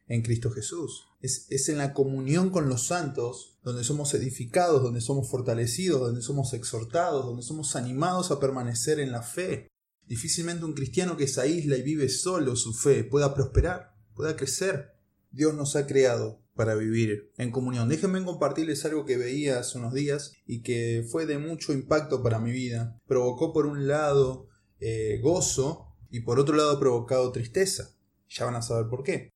en 0.07 0.23
Cristo 0.23 0.51
Jesús. 0.51 1.07
Es, 1.21 1.47
es, 1.51 1.69
en 1.69 1.77
la 1.77 1.93
comunión 1.93 2.51
con 2.51 2.69
los 2.69 2.87
santos 2.87 3.59
donde 3.63 3.85
somos 3.85 4.15
edificados, 4.15 4.83
donde 4.83 5.03
somos 5.03 5.31
fortalecidos, 5.31 6.01
donde 6.01 6.23
somos 6.23 6.55
exhortados, 6.55 7.27
donde 7.27 7.43
somos 7.43 7.77
animados 7.77 8.31
a 8.31 8.41
permanecer 8.41 8.99
en 8.99 9.13
la 9.13 9.23
fe. 9.23 9.69
Difícilmente 10.07 10.65
un 10.65 10.73
cristiano 10.73 11.17
que 11.17 11.29
se 11.29 11.43
aísla 11.43 11.77
y 11.77 11.83
vive 11.83 12.09
solo 12.09 12.57
su 12.57 12.73
fe 12.73 13.05
pueda 13.05 13.35
prosperar, 13.35 13.90
pueda 14.21 14.37
crecer. 14.37 14.93
Dios 15.31 15.55
nos 15.55 15.77
ha 15.77 15.87
creado 15.87 16.43
para 16.55 16.75
vivir 16.75 17.33
en 17.39 17.51
comunión. 17.51 17.89
Déjenme 17.89 18.23
compartirles 18.23 18.85
algo 18.85 19.07
que 19.07 19.17
veía 19.17 19.59
hace 19.59 19.79
unos 19.79 19.95
días 19.95 20.35
y 20.47 20.61
que 20.61 21.07
fue 21.11 21.25
de 21.25 21.39
mucho 21.39 21.73
impacto 21.73 22.23
para 22.23 22.39
mi 22.39 22.53
vida. 22.53 23.01
Provocó 23.07 23.55
por 23.55 23.65
un 23.65 23.89
lado 23.89 24.49
eh, 24.79 25.21
gozo 25.23 25.97
y 26.11 26.21
por 26.21 26.39
otro 26.39 26.55
lado 26.55 26.79
provocado 26.79 27.33
tristeza. 27.33 27.97
Ya 28.29 28.45
van 28.45 28.57
a 28.57 28.63
saber 28.63 28.91
por 28.91 29.05
qué. 29.05 29.31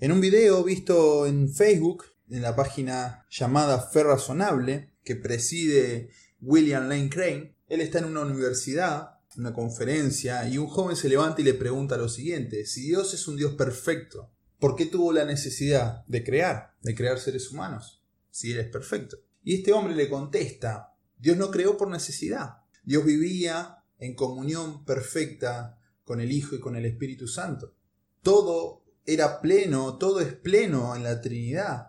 En 0.00 0.10
un 0.10 0.20
video 0.20 0.64
visto 0.64 1.26
en 1.26 1.48
Facebook, 1.48 2.06
en 2.28 2.42
la 2.42 2.56
página 2.56 3.26
llamada 3.30 3.78
Fe 3.78 4.02
Razonable, 4.02 4.90
que 5.04 5.14
preside 5.14 6.08
William 6.40 6.88
Lane 6.88 7.08
Crane, 7.08 7.56
él 7.68 7.80
está 7.80 8.00
en 8.00 8.06
una 8.06 8.22
universidad 8.22 9.13
una 9.36 9.52
conferencia 9.52 10.48
y 10.48 10.58
un 10.58 10.66
joven 10.66 10.96
se 10.96 11.08
levanta 11.08 11.40
y 11.40 11.44
le 11.44 11.54
pregunta 11.54 11.96
lo 11.96 12.08
siguiente, 12.08 12.66
si 12.66 12.82
Dios 12.82 13.14
es 13.14 13.26
un 13.28 13.36
Dios 13.36 13.54
perfecto, 13.54 14.30
¿por 14.58 14.76
qué 14.76 14.86
tuvo 14.86 15.12
la 15.12 15.24
necesidad 15.24 16.04
de 16.06 16.24
crear, 16.24 16.74
de 16.82 16.94
crear 16.94 17.18
seres 17.18 17.50
humanos, 17.50 18.02
si 18.30 18.52
Él 18.52 18.60
es 18.60 18.68
perfecto? 18.68 19.18
Y 19.42 19.56
este 19.56 19.72
hombre 19.72 19.94
le 19.94 20.08
contesta, 20.08 20.94
Dios 21.18 21.36
no 21.36 21.50
creó 21.50 21.76
por 21.76 21.90
necesidad, 21.90 22.58
Dios 22.84 23.04
vivía 23.04 23.84
en 23.98 24.14
comunión 24.14 24.84
perfecta 24.84 25.78
con 26.04 26.20
el 26.20 26.32
Hijo 26.32 26.54
y 26.54 26.60
con 26.60 26.76
el 26.76 26.84
Espíritu 26.84 27.26
Santo. 27.26 27.74
Todo 28.22 28.84
era 29.06 29.40
pleno, 29.40 29.98
todo 29.98 30.20
es 30.20 30.32
pleno 30.32 30.94
en 30.94 31.02
la 31.02 31.20
Trinidad. 31.20 31.88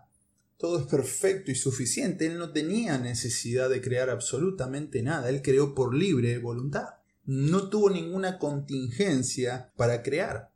Todo 0.58 0.80
es 0.80 0.86
perfecto 0.86 1.52
y 1.52 1.56
suficiente. 1.56 2.26
Él 2.26 2.38
no 2.38 2.52
tenía 2.52 2.98
necesidad 2.98 3.70
de 3.70 3.82
crear 3.82 4.10
absolutamente 4.10 5.02
nada. 5.02 5.30
Él 5.30 5.42
creó 5.42 5.76
por 5.76 5.94
libre 5.94 6.38
voluntad. 6.40 6.88
No 7.26 7.70
tuvo 7.70 7.90
ninguna 7.90 8.38
contingencia 8.38 9.72
para 9.76 10.04
crear. 10.04 10.52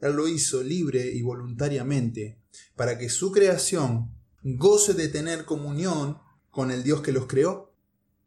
Él 0.00 0.12
lo 0.14 0.28
hizo 0.28 0.62
libre 0.62 1.12
y 1.12 1.22
voluntariamente 1.22 2.38
para 2.76 2.98
que 2.98 3.08
su 3.08 3.32
creación 3.32 4.14
goce 4.42 4.94
de 4.94 5.08
tener 5.08 5.44
comunión 5.44 6.18
con 6.50 6.70
el 6.70 6.82
Dios 6.82 7.00
que 7.00 7.12
los 7.12 7.26
creó. 7.26 7.74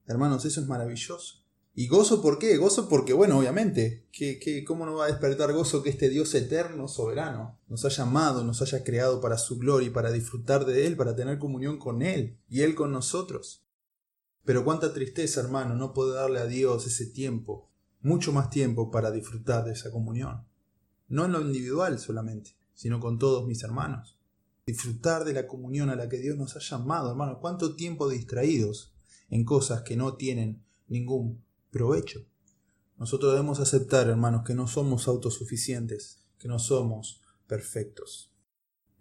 Hermanos, 0.07 0.45
eso 0.45 0.61
es 0.61 0.67
maravilloso. 0.67 1.43
¿Y 1.79 1.87
gozo 1.87 2.23
por 2.23 2.39
qué? 2.39 2.57
Gozo 2.57 2.89
porque, 2.89 3.13
bueno, 3.13 3.37
obviamente, 3.37 4.07
¿qué, 4.11 4.63
cómo 4.65 4.87
no 4.87 4.95
va 4.95 5.05
a 5.05 5.09
despertar 5.09 5.53
gozo 5.53 5.83
que 5.83 5.91
este 5.91 6.09
Dios 6.09 6.33
eterno, 6.33 6.87
soberano, 6.87 7.59
nos 7.67 7.85
haya 7.85 8.03
amado, 8.03 8.43
nos 8.43 8.63
haya 8.63 8.83
creado 8.83 9.21
para 9.21 9.37
su 9.37 9.59
gloria 9.59 9.89
y 9.89 9.91
para 9.91 10.11
disfrutar 10.11 10.65
de 10.65 10.87
Él, 10.87 10.97
para 10.97 11.15
tener 11.15 11.37
comunión 11.37 11.77
con 11.77 12.01
Él 12.01 12.39
y 12.49 12.61
Él 12.61 12.73
con 12.73 12.91
nosotros? 12.91 13.66
Pero 14.47 14.63
cuánta 14.63 14.93
tristeza, 14.93 15.41
hermano, 15.41 15.75
no 15.75 15.93
poder 15.93 16.15
darle 16.15 16.39
a 16.39 16.45
Dios 16.45 16.87
ese 16.87 17.07
tiempo, 17.07 17.69
mucho 17.99 18.31
más 18.31 18.49
tiempo 18.49 18.89
para 18.89 19.11
disfrutar 19.11 19.65
de 19.65 19.73
esa 19.73 19.91
comunión. 19.91 20.47
No 21.09 21.25
en 21.25 21.33
lo 21.33 21.41
individual 21.41 21.99
solamente, 21.99 22.55
sino 22.73 23.01
con 23.01 23.19
todos 23.19 23.45
mis 23.45 23.61
hermanos. 23.63 24.17
Disfrutar 24.65 25.25
de 25.25 25.33
la 25.33 25.47
comunión 25.47 25.89
a 25.89 25.97
la 25.97 26.07
que 26.07 26.19
Dios 26.19 26.37
nos 26.37 26.55
ha 26.55 26.59
llamado, 26.59 27.09
hermano. 27.09 27.39
¿Cuánto 27.41 27.75
tiempo 27.75 28.07
distraídos 28.07 28.93
en 29.29 29.43
cosas 29.43 29.81
que 29.81 29.97
no 29.97 30.15
tienen 30.15 30.63
ningún 30.87 31.43
provecho. 31.69 32.25
Nosotros 32.97 33.33
debemos 33.33 33.59
aceptar, 33.59 34.07
hermanos, 34.07 34.43
que 34.45 34.55
no 34.55 34.67
somos 34.67 35.09
autosuficientes, 35.09 36.23
que 36.39 36.47
no 36.47 36.57
somos 36.57 37.21
perfectos. 37.47 38.31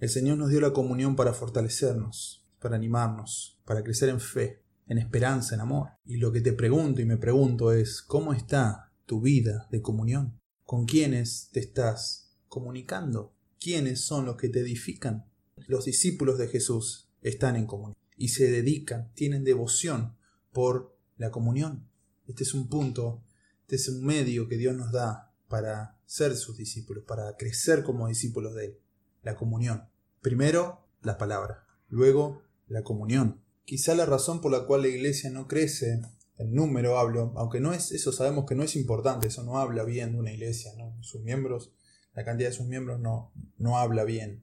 El 0.00 0.08
Señor 0.08 0.38
nos 0.38 0.50
dio 0.50 0.60
la 0.60 0.72
comunión 0.72 1.14
para 1.14 1.32
fortalecernos, 1.32 2.44
para 2.58 2.74
animarnos, 2.74 3.60
para 3.64 3.84
crecer 3.84 4.08
en 4.08 4.20
fe, 4.20 4.65
en 4.86 4.98
esperanza, 4.98 5.54
en 5.54 5.60
amor. 5.60 5.90
Y 6.04 6.16
lo 6.16 6.32
que 6.32 6.40
te 6.40 6.52
pregunto 6.52 7.00
y 7.00 7.04
me 7.04 7.16
pregunto 7.16 7.72
es, 7.72 8.02
¿cómo 8.02 8.32
está 8.32 8.92
tu 9.04 9.20
vida 9.20 9.68
de 9.70 9.82
comunión? 9.82 10.38
¿Con 10.64 10.86
quiénes 10.86 11.50
te 11.52 11.60
estás 11.60 12.36
comunicando? 12.48 13.34
¿Quiénes 13.60 14.00
son 14.04 14.26
los 14.26 14.36
que 14.36 14.48
te 14.48 14.60
edifican? 14.60 15.26
Los 15.66 15.84
discípulos 15.84 16.38
de 16.38 16.48
Jesús 16.48 17.08
están 17.22 17.56
en 17.56 17.66
comunión 17.66 17.96
y 18.16 18.28
se 18.28 18.50
dedican, 18.50 19.12
tienen 19.14 19.44
devoción 19.44 20.16
por 20.52 20.96
la 21.16 21.30
comunión. 21.30 21.88
Este 22.26 22.44
es 22.44 22.54
un 22.54 22.68
punto, 22.68 23.22
este 23.62 23.76
es 23.76 23.88
un 23.88 24.04
medio 24.04 24.48
que 24.48 24.56
Dios 24.56 24.74
nos 24.74 24.92
da 24.92 25.34
para 25.48 25.98
ser 26.06 26.34
sus 26.36 26.56
discípulos, 26.56 27.04
para 27.06 27.36
crecer 27.36 27.82
como 27.82 28.08
discípulos 28.08 28.54
de 28.54 28.64
Él. 28.66 28.78
La 29.22 29.36
comunión. 29.36 29.88
Primero, 30.20 30.86
la 31.02 31.18
palabra. 31.18 31.66
Luego, 31.88 32.42
la 32.68 32.82
comunión. 32.82 33.42
Quizá 33.66 33.94
la 33.94 34.06
razón 34.06 34.40
por 34.40 34.50
la 34.50 34.64
cual 34.64 34.82
la 34.82 34.88
iglesia 34.88 35.28
no 35.28 35.46
crece, 35.46 36.00
en 36.38 36.54
número 36.54 36.98
hablo, 36.98 37.34
aunque 37.36 37.60
no 37.60 37.74
es, 37.74 37.92
eso 37.92 38.12
sabemos 38.12 38.46
que 38.46 38.54
no 38.54 38.62
es 38.62 38.76
importante, 38.76 39.26
eso 39.26 39.42
no 39.42 39.58
habla 39.58 39.84
bien 39.84 40.12
de 40.12 40.18
una 40.18 40.32
iglesia. 40.32 40.72
Sus 41.02 41.20
miembros, 41.20 41.74
la 42.14 42.24
cantidad 42.24 42.48
de 42.48 42.56
sus 42.56 42.66
miembros 42.66 42.98
no, 42.98 43.32
no 43.58 43.76
habla 43.76 44.04
bien. 44.04 44.42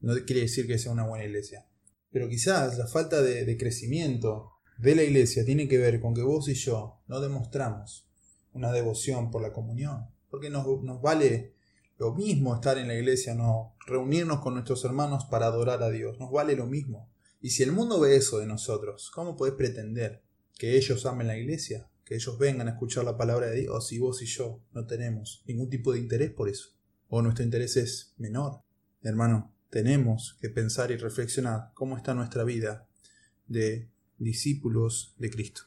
No 0.00 0.12
quiere 0.26 0.42
decir 0.42 0.66
que 0.66 0.78
sea 0.78 0.92
una 0.92 1.06
buena 1.06 1.24
iglesia. 1.24 1.66
Pero 2.10 2.28
quizás 2.28 2.76
la 2.76 2.86
falta 2.86 3.22
de 3.22 3.56
crecimiento 3.56 4.58
de 4.78 4.94
la 4.94 5.02
iglesia 5.02 5.44
tiene 5.44 5.68
que 5.68 5.78
ver 5.78 6.00
con 6.00 6.14
que 6.14 6.22
vos 6.22 6.48
y 6.48 6.54
yo 6.54 7.00
no 7.08 7.20
demostramos 7.20 8.08
una 8.52 8.72
devoción 8.72 9.30
por 9.30 9.42
la 9.42 9.52
comunión. 9.52 10.08
Porque 10.30 10.50
nos, 10.50 10.66
vale 11.02 11.54
lo 11.98 12.14
mismo 12.14 12.54
estar 12.54 12.78
en 12.78 12.88
la 12.88 12.94
iglesia, 12.94 13.34
no 13.34 13.74
reunirnos 13.86 14.40
con 14.40 14.54
nuestros 14.54 14.84
hermanos 14.84 15.24
para 15.24 15.46
adorar 15.46 15.82
a 15.82 15.90
Dios. 15.90 16.18
Nos 16.18 16.30
vale 16.30 16.54
lo 16.54 16.66
mismo. 16.66 17.10
Y 17.40 17.50
si 17.50 17.62
el 17.62 17.72
mundo 17.72 18.00
ve 18.00 18.16
eso 18.16 18.38
de 18.38 18.46
nosotros, 18.46 19.10
¿cómo 19.14 19.36
podés 19.36 19.54
pretender 19.54 20.22
que 20.56 20.76
ellos 20.76 21.06
amen 21.06 21.28
la 21.28 21.38
iglesia? 21.38 21.88
Que 22.04 22.16
ellos 22.16 22.38
vengan 22.38 22.68
a 22.68 22.72
escuchar 22.72 23.04
la 23.04 23.16
palabra 23.16 23.46
de 23.46 23.60
Dios 23.60 23.86
si 23.86 23.98
vos 23.98 24.20
y 24.22 24.26
yo 24.26 24.60
no 24.72 24.86
tenemos 24.86 25.42
ningún 25.46 25.70
tipo 25.70 25.92
de 25.92 26.00
interés 26.00 26.30
por 26.32 26.48
eso. 26.48 26.70
O 27.08 27.22
nuestro 27.22 27.44
interés 27.44 27.76
es 27.76 28.14
menor. 28.16 28.62
Hermano, 29.02 29.54
tenemos 29.70 30.36
que 30.40 30.48
pensar 30.48 30.90
y 30.90 30.96
reflexionar 30.96 31.70
cómo 31.74 31.96
está 31.96 32.14
nuestra 32.14 32.42
vida 32.42 32.88
de 33.46 33.88
discípulos 34.18 35.14
de 35.18 35.30
Cristo. 35.30 35.62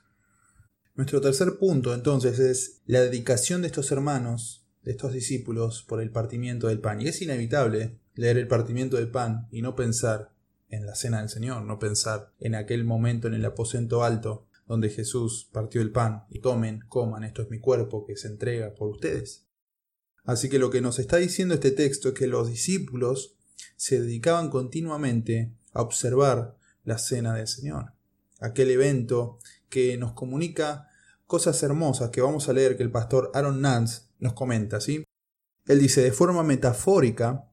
Nuestro 0.96 1.22
tercer 1.22 1.58
punto 1.58 1.94
entonces 1.94 2.40
es 2.40 2.82
la 2.86 3.02
dedicación 3.02 3.62
de 3.62 3.68
estos 3.68 3.92
hermanos, 3.92 4.68
de 4.84 4.92
estos 4.92 5.14
discípulos, 5.14 5.84
por 5.84 6.02
el 6.02 6.12
partimiento 6.12 6.68
del 6.68 6.82
pan. 6.82 7.02
Y 7.02 7.08
es 7.08 7.22
inevitable 7.22 8.00
leer 8.16 8.38
el 8.38 8.48
partimiento 8.48 8.98
del 8.98 9.10
pan 9.10 9.48
y 9.52 9.62
no 9.62 9.76
pensar 9.76 10.34
en 10.72 10.86
la 10.86 10.96
cena 10.96 11.20
del 11.20 11.30
Señor, 11.30 11.64
no 11.64 11.78
pensar 11.78 12.34
en 12.40 12.56
aquel 12.56 12.84
momento 12.84 13.28
en 13.28 13.36
el 13.36 13.46
aposento 13.46 14.04
alto 14.04 14.48
donde 14.66 14.90
Jesús 14.90 15.50
partió 15.52 15.82
el 15.82 15.92
pan 15.92 16.24
y 16.30 16.40
tomen, 16.40 16.82
coman, 16.88 17.24
esto 17.24 17.42
es 17.42 17.50
mi 17.50 17.60
cuerpo 17.60 18.06
que 18.06 18.16
se 18.16 18.28
entrega 18.28 18.74
por 18.74 18.90
ustedes. 18.90 19.48
Así 20.24 20.50
que 20.50 20.60
lo 20.60 20.70
que 20.70 20.82
nos 20.82 20.98
está 20.98 21.18
diciendo 21.18 21.54
este 21.54 21.72
texto 21.72 22.10
es 22.10 22.14
que 22.16 22.28
los 22.28 22.50
discípulos 22.50 23.38
se 23.76 24.02
dedicaban 24.02 24.50
continuamente 24.50 25.54
a 25.74 25.82
observar 25.82 26.58
la 26.84 26.98
cena 26.98 27.36
del 27.36 27.48
Señor 27.48 27.94
aquel 28.42 28.72
evento 28.72 29.40
que 29.70 29.96
nos 29.98 30.12
comunica 30.12 30.90
cosas 31.26 31.62
hermosas 31.64 32.10
que 32.10 32.22
vamos 32.22 32.50
a 32.50 32.54
leer 32.54 32.76
que 32.76 32.84
el 32.84 32.92
pastor 32.92 33.32
Aaron 33.34 33.62
Nance 33.62 34.02
nos 34.20 34.34
comenta, 34.34 34.82
¿sí? 34.82 35.06
Él 35.68 35.80
dice, 35.80 36.02
de 36.02 36.12
forma 36.12 36.44
metafórica, 36.44 37.51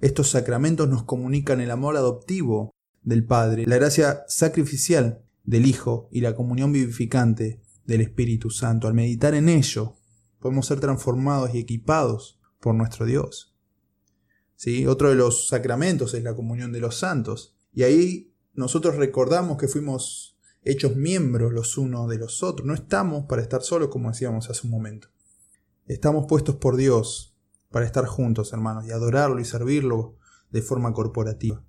estos 0.00 0.30
sacramentos 0.30 0.88
nos 0.88 1.04
comunican 1.04 1.60
el 1.60 1.70
amor 1.70 1.96
adoptivo 1.96 2.74
del 3.02 3.24
Padre, 3.24 3.66
la 3.66 3.76
gracia 3.76 4.24
sacrificial 4.28 5.22
del 5.44 5.66
Hijo 5.66 6.08
y 6.10 6.20
la 6.20 6.34
comunión 6.34 6.72
vivificante 6.72 7.62
del 7.84 8.00
Espíritu 8.00 8.50
Santo. 8.50 8.88
Al 8.88 8.94
meditar 8.94 9.34
en 9.34 9.48
ello, 9.48 9.96
podemos 10.38 10.66
ser 10.66 10.80
transformados 10.80 11.54
y 11.54 11.58
equipados 11.58 12.40
por 12.60 12.74
nuestro 12.74 13.06
Dios. 13.06 13.54
¿Sí? 14.56 14.86
Otro 14.86 15.08
de 15.08 15.14
los 15.14 15.48
sacramentos 15.48 16.14
es 16.14 16.22
la 16.22 16.34
comunión 16.34 16.72
de 16.72 16.80
los 16.80 16.98
santos. 16.98 17.56
Y 17.72 17.82
ahí 17.82 18.34
nosotros 18.54 18.96
recordamos 18.96 19.56
que 19.56 19.68
fuimos 19.68 20.38
hechos 20.62 20.96
miembros 20.96 21.52
los 21.52 21.78
unos 21.78 22.08
de 22.08 22.18
los 22.18 22.42
otros. 22.42 22.66
No 22.66 22.74
estamos 22.74 23.24
para 23.26 23.42
estar 23.42 23.62
solos, 23.62 23.88
como 23.88 24.10
decíamos 24.10 24.50
hace 24.50 24.66
un 24.66 24.70
momento. 24.70 25.08
Estamos 25.86 26.26
puestos 26.28 26.56
por 26.56 26.76
Dios 26.76 27.29
para 27.70 27.86
estar 27.86 28.04
juntos, 28.06 28.52
hermanos, 28.52 28.86
y 28.86 28.90
adorarlo 28.90 29.40
y 29.40 29.44
servirlo 29.44 30.16
de 30.50 30.62
forma 30.62 30.92
corporativa. 30.92 31.64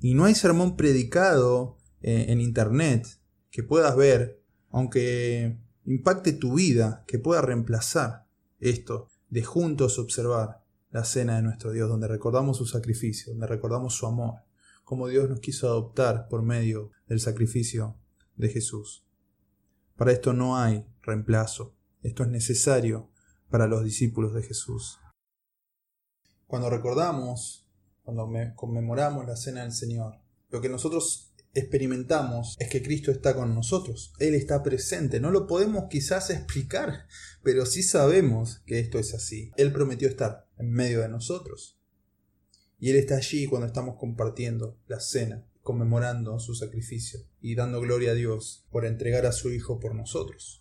Y 0.00 0.14
no 0.14 0.24
hay 0.24 0.34
sermón 0.34 0.76
predicado 0.76 1.78
eh, 2.00 2.26
en 2.28 2.40
Internet 2.40 3.06
que 3.50 3.62
puedas 3.62 3.96
ver, 3.96 4.42
aunque 4.70 5.58
impacte 5.84 6.32
tu 6.32 6.54
vida, 6.54 7.04
que 7.06 7.18
pueda 7.18 7.40
reemplazar 7.42 8.26
esto 8.58 9.08
de 9.28 9.44
juntos 9.44 9.98
observar 9.98 10.64
la 10.90 11.04
cena 11.04 11.36
de 11.36 11.42
nuestro 11.42 11.70
Dios, 11.70 11.88
donde 11.88 12.08
recordamos 12.08 12.56
su 12.56 12.66
sacrificio, 12.66 13.32
donde 13.32 13.46
recordamos 13.46 13.94
su 13.94 14.06
amor, 14.06 14.40
como 14.84 15.06
Dios 15.06 15.28
nos 15.28 15.40
quiso 15.40 15.68
adoptar 15.68 16.28
por 16.28 16.42
medio 16.42 16.90
del 17.06 17.20
sacrificio 17.20 17.96
de 18.36 18.48
Jesús. 18.48 19.06
Para 19.96 20.12
esto 20.12 20.32
no 20.32 20.56
hay 20.56 20.84
reemplazo. 21.02 21.76
Esto 22.02 22.22
es 22.22 22.30
necesario 22.30 23.10
para 23.50 23.66
los 23.66 23.84
discípulos 23.84 24.34
de 24.34 24.42
Jesús. 24.42 24.98
Cuando 26.46 26.70
recordamos, 26.70 27.66
cuando 28.02 28.28
conmemoramos 28.54 29.26
la 29.26 29.36
cena 29.36 29.62
del 29.62 29.72
Señor, 29.72 30.20
lo 30.50 30.60
que 30.60 30.68
nosotros 30.68 31.32
experimentamos 31.54 32.56
es 32.58 32.68
que 32.68 32.82
Cristo 32.82 33.10
está 33.10 33.34
con 33.34 33.54
nosotros. 33.54 34.12
Él 34.18 34.34
está 34.34 34.62
presente. 34.62 35.20
No 35.20 35.30
lo 35.30 35.46
podemos 35.46 35.84
quizás 35.88 36.30
explicar, 36.30 37.06
pero 37.42 37.66
sí 37.66 37.82
sabemos 37.82 38.62
que 38.66 38.78
esto 38.78 38.98
es 38.98 39.14
así. 39.14 39.50
Él 39.56 39.72
prometió 39.72 40.08
estar 40.08 40.48
en 40.58 40.70
medio 40.70 41.00
de 41.00 41.08
nosotros. 41.08 41.78
Y 42.78 42.90
Él 42.90 42.96
está 42.96 43.16
allí 43.16 43.46
cuando 43.46 43.66
estamos 43.66 43.96
compartiendo 43.98 44.78
la 44.86 45.00
cena, 45.00 45.46
conmemorando 45.62 46.38
su 46.38 46.54
sacrificio 46.54 47.20
y 47.40 47.54
dando 47.54 47.80
gloria 47.80 48.12
a 48.12 48.14
Dios 48.14 48.64
por 48.70 48.86
entregar 48.86 49.26
a 49.26 49.32
su 49.32 49.50
Hijo 49.50 49.78
por 49.80 49.94
nosotros. 49.94 50.59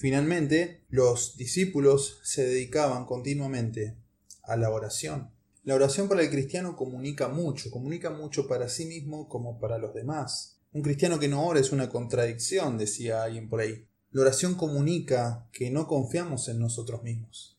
Finalmente, 0.00 0.84
los 0.90 1.36
discípulos 1.36 2.20
se 2.22 2.46
dedicaban 2.46 3.04
continuamente 3.04 3.96
a 4.44 4.56
la 4.56 4.70
oración. 4.70 5.32
La 5.64 5.74
oración 5.74 6.08
para 6.08 6.22
el 6.22 6.30
cristiano 6.30 6.76
comunica 6.76 7.26
mucho, 7.26 7.68
comunica 7.72 8.10
mucho 8.10 8.46
para 8.46 8.68
sí 8.68 8.86
mismo 8.86 9.28
como 9.28 9.58
para 9.58 9.76
los 9.76 9.92
demás. 9.94 10.60
Un 10.72 10.82
cristiano 10.82 11.18
que 11.18 11.26
no 11.26 11.44
ora 11.44 11.58
es 11.58 11.72
una 11.72 11.88
contradicción, 11.88 12.78
decía 12.78 13.24
alguien 13.24 13.48
por 13.48 13.58
ahí. 13.58 13.88
La 14.12 14.22
oración 14.22 14.54
comunica 14.54 15.48
que 15.50 15.68
no 15.72 15.88
confiamos 15.88 16.48
en 16.48 16.60
nosotros 16.60 17.02
mismos, 17.02 17.58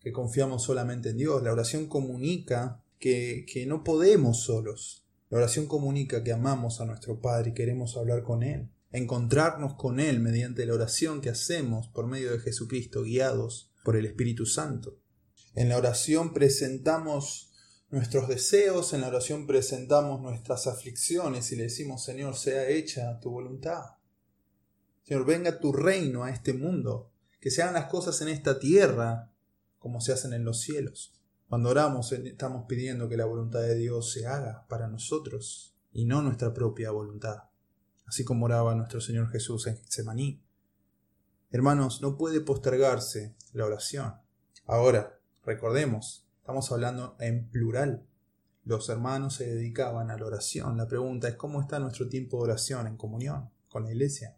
que 0.00 0.12
confiamos 0.12 0.62
solamente 0.62 1.10
en 1.10 1.18
Dios. 1.18 1.42
La 1.42 1.52
oración 1.52 1.88
comunica 1.88 2.82
que, 2.98 3.44
que 3.46 3.66
no 3.66 3.84
podemos 3.84 4.44
solos. 4.44 5.04
La 5.28 5.36
oración 5.36 5.66
comunica 5.66 6.24
que 6.24 6.32
amamos 6.32 6.80
a 6.80 6.86
nuestro 6.86 7.20
Padre 7.20 7.50
y 7.50 7.54
queremos 7.54 7.98
hablar 7.98 8.22
con 8.22 8.42
Él, 8.42 8.70
encontrarnos 8.90 9.74
con 9.74 10.00
Él 10.00 10.20
mediante 10.20 10.66
la 10.66 10.74
oración 10.74 11.20
que 11.20 11.30
hacemos 11.30 11.88
por 11.88 12.06
medio 12.06 12.32
de 12.32 12.40
Jesucristo, 12.40 13.02
guiados 13.02 13.72
por 13.84 13.96
el 13.96 14.06
Espíritu 14.06 14.46
Santo. 14.46 14.98
En 15.54 15.68
la 15.68 15.76
oración 15.76 16.32
presentamos 16.32 17.52
nuestros 17.90 18.28
deseos, 18.28 18.92
en 18.92 19.00
la 19.00 19.08
oración 19.08 19.46
presentamos 19.46 20.20
nuestras 20.20 20.66
aflicciones 20.66 21.50
y 21.52 21.56
le 21.56 21.64
decimos, 21.64 22.04
Señor, 22.04 22.36
sea 22.36 22.68
hecha 22.68 23.18
tu 23.20 23.30
voluntad. 23.30 23.82
Señor, 25.02 25.26
venga 25.26 25.58
tu 25.58 25.72
reino 25.72 26.24
a 26.24 26.30
este 26.30 26.52
mundo, 26.52 27.10
que 27.40 27.50
se 27.50 27.62
hagan 27.62 27.74
las 27.74 27.86
cosas 27.86 28.20
en 28.22 28.28
esta 28.28 28.58
tierra 28.58 29.32
como 29.78 30.00
se 30.00 30.12
hacen 30.12 30.32
en 30.32 30.44
los 30.44 30.60
cielos. 30.60 31.20
Cuando 31.48 31.70
oramos 31.70 32.12
estamos 32.12 32.66
pidiendo 32.68 33.08
que 33.08 33.16
la 33.16 33.24
voluntad 33.24 33.62
de 33.62 33.74
Dios 33.74 34.12
se 34.12 34.26
haga 34.26 34.66
para 34.68 34.86
nosotros 34.86 35.74
y 35.90 36.04
no 36.04 36.22
nuestra 36.22 36.54
propia 36.54 36.92
voluntad, 36.92 37.49
así 38.10 38.24
como 38.24 38.46
oraba 38.46 38.74
nuestro 38.74 39.00
Señor 39.00 39.30
Jesús 39.30 39.68
en 39.68 39.76
Getsemaní. 39.76 40.42
Hermanos, 41.52 42.02
no 42.02 42.16
puede 42.16 42.40
postergarse 42.40 43.36
la 43.52 43.66
oración. 43.66 44.16
Ahora, 44.66 45.20
recordemos, 45.44 46.26
estamos 46.40 46.72
hablando 46.72 47.14
en 47.20 47.48
plural. 47.48 48.04
Los 48.64 48.88
hermanos 48.88 49.34
se 49.34 49.46
dedicaban 49.46 50.10
a 50.10 50.16
la 50.18 50.26
oración. 50.26 50.76
La 50.76 50.88
pregunta 50.88 51.28
es 51.28 51.36
cómo 51.36 51.60
está 51.60 51.78
nuestro 51.78 52.08
tiempo 52.08 52.38
de 52.38 52.50
oración 52.50 52.88
en 52.88 52.96
comunión 52.96 53.48
con 53.68 53.84
la 53.84 53.92
iglesia. 53.92 54.36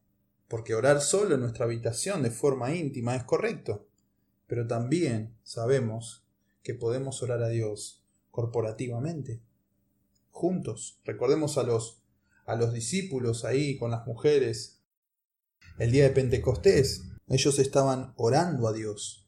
Porque 0.48 0.74
orar 0.74 1.00
solo 1.00 1.36
en 1.36 1.40
nuestra 1.40 1.64
habitación 1.64 2.22
de 2.22 2.30
forma 2.30 2.74
íntima 2.74 3.16
es 3.16 3.24
correcto. 3.24 3.88
Pero 4.46 4.66
también 4.66 5.34
sabemos 5.44 6.26
que 6.62 6.74
podemos 6.74 7.22
orar 7.22 7.42
a 7.42 7.48
Dios 7.48 8.04
corporativamente, 8.30 9.40
juntos. 10.30 11.00
Recordemos 11.06 11.56
a 11.56 11.62
los, 11.62 12.01
a 12.46 12.56
los 12.56 12.72
discípulos 12.72 13.44
ahí 13.44 13.78
con 13.78 13.90
las 13.90 14.06
mujeres. 14.06 14.82
El 15.78 15.90
día 15.90 16.04
de 16.04 16.10
Pentecostés, 16.10 17.02
ellos 17.28 17.58
estaban 17.58 18.12
orando 18.16 18.68
a 18.68 18.72
Dios. 18.72 19.26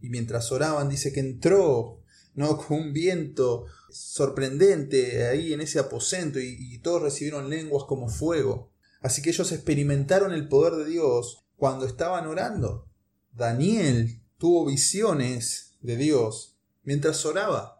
Y 0.00 0.10
mientras 0.10 0.52
oraban, 0.52 0.88
dice 0.88 1.12
que 1.12 1.20
entró, 1.20 2.02
¿no? 2.34 2.58
Con 2.66 2.78
un 2.78 2.92
viento 2.92 3.66
sorprendente 3.90 5.26
ahí 5.26 5.52
en 5.52 5.60
ese 5.60 5.78
aposento 5.78 6.38
y, 6.38 6.56
y 6.58 6.78
todos 6.78 7.02
recibieron 7.02 7.50
lenguas 7.50 7.84
como 7.84 8.08
fuego. 8.08 8.72
Así 9.00 9.22
que 9.22 9.30
ellos 9.30 9.50
experimentaron 9.52 10.32
el 10.32 10.48
poder 10.48 10.74
de 10.74 10.90
Dios 10.90 11.44
cuando 11.56 11.86
estaban 11.86 12.26
orando. 12.26 12.88
Daniel 13.32 14.22
tuvo 14.36 14.66
visiones 14.66 15.76
de 15.80 15.96
Dios 15.96 16.56
mientras 16.82 17.24
oraba. 17.24 17.77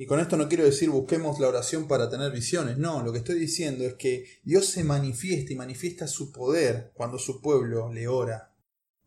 Y 0.00 0.06
con 0.06 0.20
esto 0.20 0.36
no 0.36 0.48
quiero 0.48 0.64
decir 0.64 0.90
busquemos 0.90 1.40
la 1.40 1.48
oración 1.48 1.88
para 1.88 2.08
tener 2.08 2.30
visiones, 2.30 2.78
no, 2.78 3.02
lo 3.02 3.10
que 3.12 3.18
estoy 3.18 3.36
diciendo 3.36 3.82
es 3.84 3.94
que 3.94 4.26
Dios 4.44 4.66
se 4.66 4.84
manifiesta 4.84 5.52
y 5.52 5.56
manifiesta 5.56 6.06
su 6.06 6.30
poder 6.30 6.92
cuando 6.94 7.18
su 7.18 7.42
pueblo 7.42 7.92
le 7.92 8.06
ora. 8.06 8.54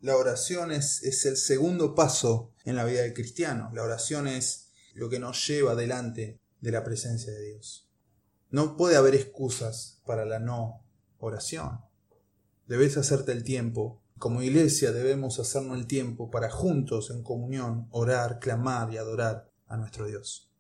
La 0.02 0.18
oración 0.18 0.70
es, 0.74 1.02
es 1.04 1.26
el 1.26 1.38
segundo 1.38 1.96
paso 1.96 2.52
en 2.66 2.76
la 2.76 2.84
vida 2.84 3.04
del 3.04 3.14
cristiano, 3.14 3.72
la 3.74 3.84
oración 3.84 4.28
es 4.28 4.72
lo 4.94 5.10
que 5.10 5.20
nos 5.20 5.48
lleva 5.48 5.76
delante 5.76 6.42
de 6.60 6.72
la 6.72 6.84
presencia 6.84 7.32
de 7.32 7.42
Dios. 7.42 7.90
No 8.50 8.76
puede 8.76 8.98
haber 8.98 9.16
excusas 9.16 10.02
para 10.06 10.26
la 10.26 10.40
no 10.40 10.84
oración. 11.20 11.80
Debes 12.68 12.98
hacerte 12.98 13.32
el 13.32 13.46
tiempo 13.46 14.02
como 14.20 14.44
iglesia 14.44 14.92
debemos 14.92 15.40
hacernos 15.40 15.80
el 15.80 15.88
tiempo 15.88 16.30
para 16.30 16.52
juntos 16.52 17.10
en 17.10 17.24
comunión 17.24 17.88
orar, 17.90 18.38
clamar 18.40 18.94
y 18.94 18.98
adorar 18.98 19.50
a 19.66 19.78
nuestro 19.78 20.06
Dios. 20.06 20.51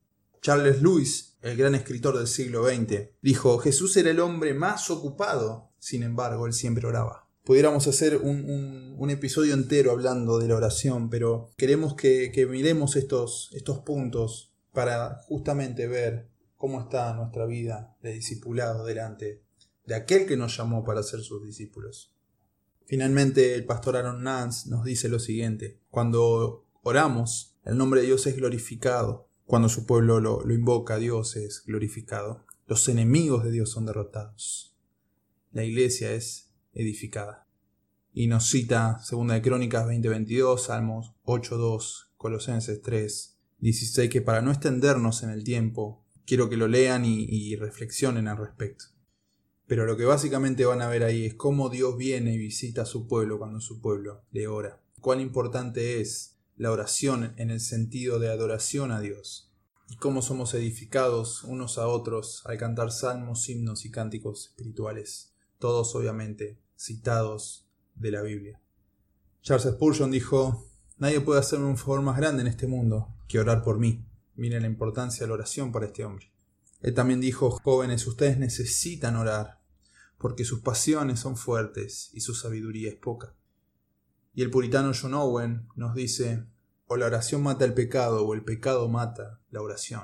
Charles 0.41 0.82
Lewis, 0.82 1.38
el 1.43 1.56
gran 1.56 1.75
escritor 1.75 2.17
del 2.17 2.27
siglo 2.27 2.67
XX, 2.67 3.10
dijo, 3.21 3.60
Jesús 3.60 3.95
era 3.97 4.10
el 4.10 4.19
hombre 4.19 4.56
más 4.56 4.89
ocupado, 4.89 5.71
sin 5.77 6.01
embargo, 6.01 6.47
él 6.47 6.54
siempre 6.54 6.88
oraba. 6.88 7.27
Pudiéramos 7.43 7.88
hacer 7.88 8.17
un, 8.17 9.10
episodio 9.10 9.54
entero 9.54 9.91
hablando 9.91 10.39
de 10.39 10.47
la 10.47 10.56
oración, 10.56 11.10
pero 11.10 11.51
queremos 11.58 11.95
que, 11.95 12.47
miremos 12.49 12.95
estos, 12.95 13.49
estos 13.54 13.80
puntos 13.80 14.54
para 14.73 15.19
justamente 15.27 15.88
ver 15.88 16.30
cómo 16.56 16.80
está 16.80 17.13
nuestra 17.13 17.45
vida 17.45 17.95
de 18.01 18.13
discipulado 18.13 18.86
delante 18.86 19.43
de 19.86 19.95
aquel 19.95 20.25
que 20.25 20.38
nos 20.38 20.56
llamó 20.58 20.84
para 20.84 21.04
ser 21.04 21.21
sus 21.21 21.43
discípulos. 21.43 22.13
Finalmente, 22.86 23.54
el 23.56 23.65
pastor 23.65 23.97
Aaron 23.97 24.23
Nance 24.23 24.69
nos 24.69 24.86
dice 24.86 25.10
lo 25.10 25.19
siguiente: 25.19 25.80
Cuando 25.89 26.65
oramos, 26.84 27.58
el 27.63 27.77
nombre 27.77 28.01
de 28.01 28.08
Dios 28.08 28.25
es 28.27 28.36
glorificado. 28.36 29.31
Cuando 29.51 29.67
su 29.67 29.85
pueblo 29.85 30.21
lo, 30.21 30.49
invoca, 30.49 30.97
Dios 30.97 31.35
es 31.35 31.65
glorificado. 31.65 32.45
Los 32.67 32.87
enemigos 32.87 33.43
de 33.43 33.51
Dios 33.51 33.69
son 33.69 33.85
derrotados. 33.85 34.77
La 35.51 35.65
iglesia 35.65 36.13
es 36.13 36.53
edificada. 36.71 37.49
Y 38.13 38.27
nos 38.27 38.49
cita 38.49 39.01
2 39.11 39.27
de 39.27 39.41
Crónicas 39.41 39.85
20:22, 39.87 40.57
Salmos 40.57 41.15
8:2, 41.25 42.13
Colosenses 42.15 42.81
3:16, 42.81 44.07
que 44.07 44.21
para 44.21 44.41
no 44.41 44.51
extendernos 44.51 45.21
en 45.21 45.31
el 45.31 45.43
tiempo, 45.43 46.05
quiero 46.25 46.47
que 46.47 46.55
lo 46.55 46.69
lean 46.69 47.03
y 47.03 47.53
reflexionen 47.57 48.29
al 48.29 48.37
respecto. 48.37 48.85
Pero 49.67 49.85
lo 49.85 49.97
que 49.97 50.05
básicamente 50.05 50.63
van 50.63 50.81
a 50.81 50.87
ver 50.87 51.03
ahí 51.03 51.25
es 51.25 51.33
cómo 51.33 51.67
Dios 51.67 51.97
viene 51.97 52.35
y 52.35 52.37
visita 52.37 52.83
a 52.83 52.85
su 52.85 53.05
pueblo 53.05 53.37
cuando 53.37 53.59
su 53.59 53.81
pueblo 53.81 54.23
le 54.31 54.47
ora. 54.47 54.81
Cuán 55.01 55.19
importante 55.19 55.99
es 55.99 56.37
la 56.62 56.71
oración 56.71 57.34
en 57.38 57.50
el 57.50 57.60
sentido 57.60 58.19
de 58.19 58.30
adoración 58.30 58.91
a 58.91 59.02
Dios. 59.02 59.52
Y 59.89 59.95
cómo 59.95 60.21
somos 60.21 60.54
edificados 60.54 61.43
unos 61.43 61.80
a 61.80 61.88
otros 61.88 62.43
al 62.45 62.60
cantar 62.60 62.91
salmos, 62.91 63.50
himnos 63.50 63.84
y 63.84 63.89
cánticos 63.89 64.50
espirituales. 64.50 65.34
Todos 65.58 65.95
obviamente 65.95 66.62
citados 66.78 67.67
de 67.95 68.12
la 68.12 68.21
Biblia. 68.21 68.62
Charles 69.41 69.74
Spurgeon 69.74 70.12
dijo, 70.12 70.67
Nadie 71.00 71.21
puede 71.21 71.39
hacerme 71.39 71.65
un 71.65 71.78
favor 71.78 72.04
más 72.04 72.17
grande 72.17 72.41
en 72.41 72.47
este 72.47 72.67
mundo 72.67 73.08
que 73.28 73.39
orar 73.39 73.63
por 73.63 73.80
mí. 73.80 74.06
Miren 74.36 74.62
la 74.62 74.67
importancia 74.67 75.21
de 75.21 75.30
la 75.30 75.34
oración 75.34 75.71
para 75.71 75.88
este 75.88 76.06
hombre. 76.06 76.32
Él 76.82 76.93
también 76.93 77.21
dijo, 77.21 77.50
jóvenes, 77.63 78.06
ustedes 78.06 78.38
necesitan 78.38 79.15
orar 79.15 79.63
porque 80.19 80.45
sus 80.45 80.60
pasiones 80.60 81.21
son 81.21 81.38
fuertes 81.38 82.12
y 82.13 82.21
su 82.21 82.36
sabiduría 82.36 82.89
es 82.89 82.97
poca. 82.97 83.34
Y 84.34 84.43
el 84.43 84.50
puritano 84.50 84.91
John 85.00 85.13
Owen 85.13 85.67
nos 85.76 85.93
dice, 85.93 86.45
o 86.91 86.97
la 86.97 87.06
oración 87.06 87.41
mata 87.41 87.63
el 87.63 87.73
pecado 87.73 88.27
o 88.27 88.34
el 88.34 88.43
pecado 88.43 88.89
mata 88.89 89.39
la 89.49 89.62
oración. 89.62 90.01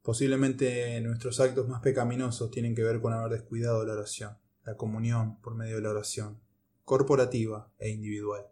Posiblemente 0.00 0.98
nuestros 1.02 1.40
actos 1.40 1.68
más 1.68 1.82
pecaminosos 1.82 2.50
tienen 2.50 2.74
que 2.74 2.82
ver 2.82 3.02
con 3.02 3.12
haber 3.12 3.32
descuidado 3.32 3.84
la 3.84 3.92
oración, 3.92 4.38
la 4.64 4.78
comunión 4.78 5.38
por 5.42 5.54
medio 5.54 5.76
de 5.76 5.82
la 5.82 5.90
oración, 5.90 6.40
corporativa 6.86 7.70
e 7.78 7.90
individual. 7.90 8.46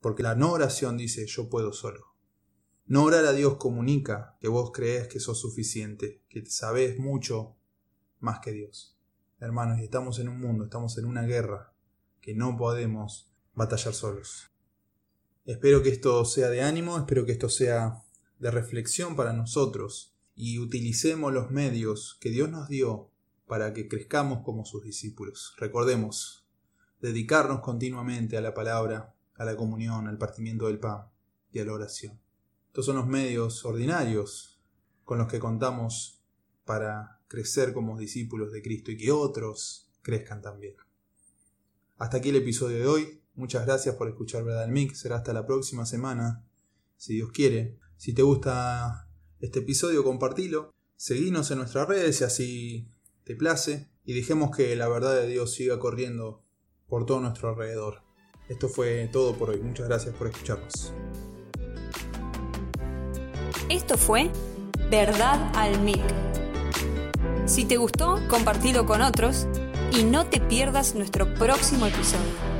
Porque 0.00 0.22
la 0.22 0.34
no 0.34 0.50
oración 0.50 0.96
dice 0.96 1.26
yo 1.26 1.50
puedo 1.50 1.74
solo. 1.74 2.14
No 2.86 3.04
orar 3.04 3.26
a 3.26 3.32
Dios 3.32 3.58
comunica 3.58 4.38
que 4.40 4.48
vos 4.48 4.72
crees 4.72 5.08
que 5.08 5.20
sos 5.20 5.38
suficiente, 5.38 6.22
que 6.30 6.46
sabés 6.46 6.98
mucho 6.98 7.54
más 8.18 8.40
que 8.40 8.52
Dios 8.52 8.96
hermanos, 9.42 9.80
estamos 9.80 10.20
en 10.20 10.28
un 10.28 10.40
mundo, 10.40 10.64
estamos 10.64 10.96
en 10.98 11.04
una 11.04 11.22
guerra 11.22 11.74
que 12.20 12.32
no 12.32 12.56
podemos 12.56 13.34
batallar 13.54 13.92
solos. 13.92 14.51
Espero 15.44 15.82
que 15.82 15.88
esto 15.88 16.24
sea 16.24 16.50
de 16.50 16.62
ánimo, 16.62 16.96
espero 16.96 17.26
que 17.26 17.32
esto 17.32 17.48
sea 17.48 18.04
de 18.38 18.50
reflexión 18.52 19.16
para 19.16 19.32
nosotros 19.32 20.14
y 20.36 20.60
utilicemos 20.60 21.32
los 21.32 21.50
medios 21.50 22.16
que 22.20 22.30
Dios 22.30 22.48
nos 22.48 22.68
dio 22.68 23.10
para 23.48 23.72
que 23.72 23.88
crezcamos 23.88 24.44
como 24.44 24.64
sus 24.64 24.84
discípulos. 24.84 25.54
Recordemos, 25.58 26.46
dedicarnos 27.00 27.58
continuamente 27.58 28.36
a 28.36 28.40
la 28.40 28.54
palabra, 28.54 29.16
a 29.34 29.44
la 29.44 29.56
comunión, 29.56 30.06
al 30.06 30.16
partimiento 30.16 30.68
del 30.68 30.78
pan 30.78 31.08
y 31.50 31.58
a 31.58 31.64
la 31.64 31.72
oración. 31.72 32.20
Estos 32.68 32.86
son 32.86 32.96
los 32.96 33.08
medios 33.08 33.64
ordinarios 33.64 34.60
con 35.04 35.18
los 35.18 35.26
que 35.26 35.40
contamos 35.40 36.22
para 36.64 37.20
crecer 37.26 37.72
como 37.72 37.98
discípulos 37.98 38.52
de 38.52 38.62
Cristo 38.62 38.92
y 38.92 38.96
que 38.96 39.10
otros 39.10 39.90
crezcan 40.02 40.40
también. 40.40 40.76
Hasta 41.98 42.18
aquí 42.18 42.28
el 42.28 42.36
episodio 42.36 42.78
de 42.78 42.86
hoy. 42.86 43.21
Muchas 43.34 43.66
gracias 43.66 43.94
por 43.96 44.08
escuchar 44.08 44.44
Verdad 44.44 44.62
del 44.62 44.72
Mix. 44.72 45.00
Será 45.00 45.16
hasta 45.16 45.32
la 45.32 45.46
próxima 45.46 45.86
semana, 45.86 46.44
si 46.96 47.14
Dios 47.14 47.30
quiere. 47.32 47.78
Si 47.96 48.12
te 48.12 48.22
gusta 48.22 49.08
este 49.40 49.60
episodio, 49.60 50.04
compartilo. 50.04 50.72
Seguinos 50.96 51.50
en 51.50 51.58
nuestras 51.58 51.88
redes 51.88 52.16
si 52.16 52.24
así 52.24 52.88
te 53.24 53.34
place. 53.34 53.88
Y 54.04 54.14
dejemos 54.14 54.54
que 54.56 54.74
la 54.76 54.88
verdad 54.88 55.14
de 55.14 55.28
Dios 55.28 55.54
siga 55.54 55.78
corriendo 55.78 56.44
por 56.86 57.06
todo 57.06 57.20
nuestro 57.20 57.50
alrededor. 57.50 58.02
Esto 58.48 58.68
fue 58.68 59.08
todo 59.12 59.36
por 59.36 59.50
hoy. 59.50 59.60
Muchas 59.60 59.88
gracias 59.88 60.14
por 60.14 60.26
escucharnos. 60.26 60.92
Esto 63.68 63.96
fue 63.96 64.30
Verdad 64.90 65.52
al 65.54 65.80
Mic 65.80 66.02
si 67.46 67.64
te 67.64 67.76
gustó, 67.76 68.20
compartilo 68.28 68.86
con 68.86 69.02
otros 69.02 69.46
y 69.92 70.04
no 70.04 70.26
te 70.26 70.40
pierdas 70.40 70.94
nuestro 70.94 71.34
próximo 71.34 71.86
episodio. 71.86 72.51